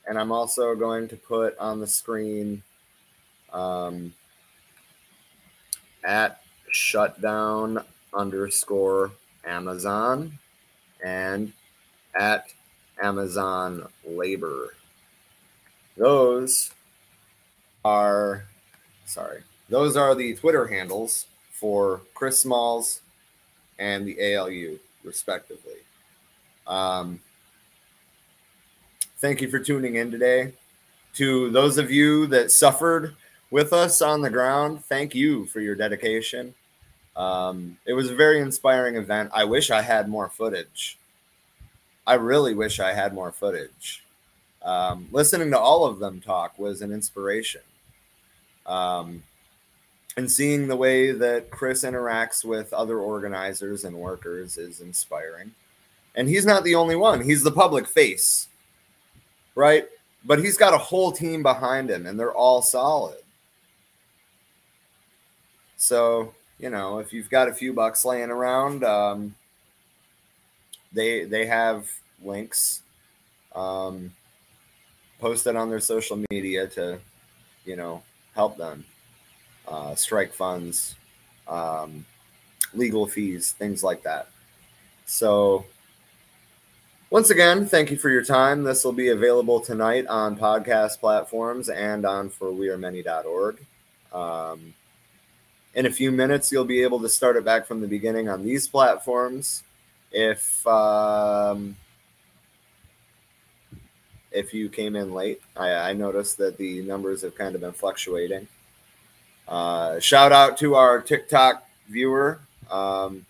[0.06, 2.62] And I'm also going to put on the screen
[3.52, 4.12] um,
[6.04, 9.12] at shutdown underscore
[9.44, 10.38] Amazon
[11.04, 11.52] and
[12.14, 12.46] at
[13.02, 14.74] Amazon labor.
[15.96, 16.72] Those
[17.84, 18.44] are,
[19.12, 23.02] sorry, those are the Twitter handles for Chris Smalls
[23.78, 25.74] and the ALU, respectively.
[26.66, 27.20] Um,
[29.18, 30.54] thank you for tuning in today.
[31.16, 33.14] To those of you that suffered
[33.50, 36.54] with us on the ground, thank you for your dedication.
[37.14, 39.30] Um, it was a very inspiring event.
[39.34, 40.96] I wish I had more footage.
[42.06, 44.02] I really wish I had more footage.
[44.62, 47.60] Um, listening to all of them talk was an inspiration.
[48.66, 49.22] Um,
[50.16, 55.52] and seeing the way that Chris interacts with other organizers and workers is inspiring.
[56.14, 58.48] And he's not the only one, he's the public face,
[59.54, 59.86] right?
[60.24, 63.18] But he's got a whole team behind him, and they're all solid.
[65.76, 69.34] So, you know, if you've got a few bucks laying around, um,
[70.92, 71.90] they they have
[72.22, 72.82] links
[73.54, 74.12] um,
[75.18, 77.00] posted on their social media to,
[77.64, 78.02] you know,
[78.34, 78.84] help them.
[79.66, 80.96] Uh, strike funds,
[81.46, 82.04] um,
[82.74, 84.28] legal fees, things like that.
[85.06, 85.64] So,
[87.10, 88.64] once again, thank you for your time.
[88.64, 93.58] This will be available tonight on podcast platforms and on forwearemany.org.
[94.12, 94.74] Um,
[95.74, 98.44] in a few minutes, you'll be able to start it back from the beginning on
[98.44, 99.62] these platforms.
[100.10, 101.76] If um,
[104.34, 107.72] if you came in late, I, I noticed that the numbers have kind of been
[107.72, 108.48] fluctuating.
[109.46, 113.26] Uh, shout out to our TikTok viewer, um,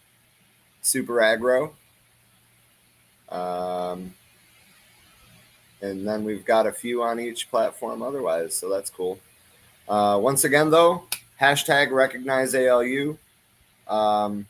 [0.82, 1.74] Super Agro.
[3.28, 4.14] Um,
[5.80, 9.18] and then we've got a few on each platform otherwise, so that's cool.
[9.88, 11.05] Uh, once again, though,
[11.40, 13.18] hashtag recognize ALU.
[13.88, 14.46] Um,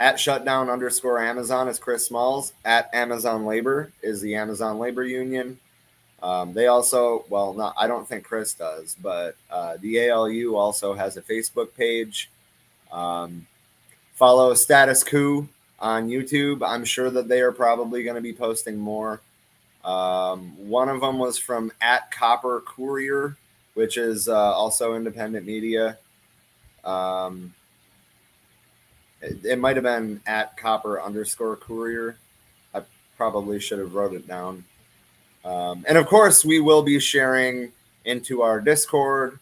[0.00, 2.52] at shutdown underscore Amazon is Chris Smalls.
[2.64, 5.58] At Amazon Labor is the Amazon Labor Union.
[6.22, 10.94] Um, they also, well, not I don't think Chris does, but uh, the ALU also
[10.94, 12.30] has a Facebook page.
[12.90, 13.46] Um,
[14.14, 16.66] follow Status Coup on YouTube.
[16.66, 19.20] I'm sure that they are probably going to be posting more.
[19.84, 23.36] Um, one of them was from at Copper Courier,
[23.74, 25.98] which is uh, also independent media.
[26.84, 27.54] Um,
[29.20, 32.16] it, might have been at Copper underscore Courier.
[32.74, 32.82] I
[33.16, 34.64] probably should have wrote it down.
[35.44, 37.72] Um, and of course, we will be sharing
[38.04, 39.38] into our Discord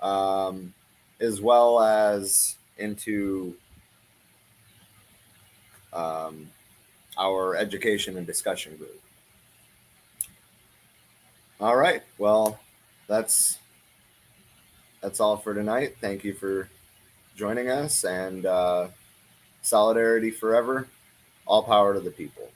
[0.00, 0.72] um,
[1.20, 3.54] as well as into
[5.92, 6.48] um,
[7.16, 9.00] our education and discussion group.
[11.60, 12.02] All right.
[12.18, 12.60] Well,
[13.06, 13.58] that's
[15.00, 15.96] that's all for tonight.
[16.00, 16.68] Thank you for
[17.34, 18.88] joining us and uh,
[19.66, 20.86] solidarity forever.
[21.46, 22.50] All power to the people.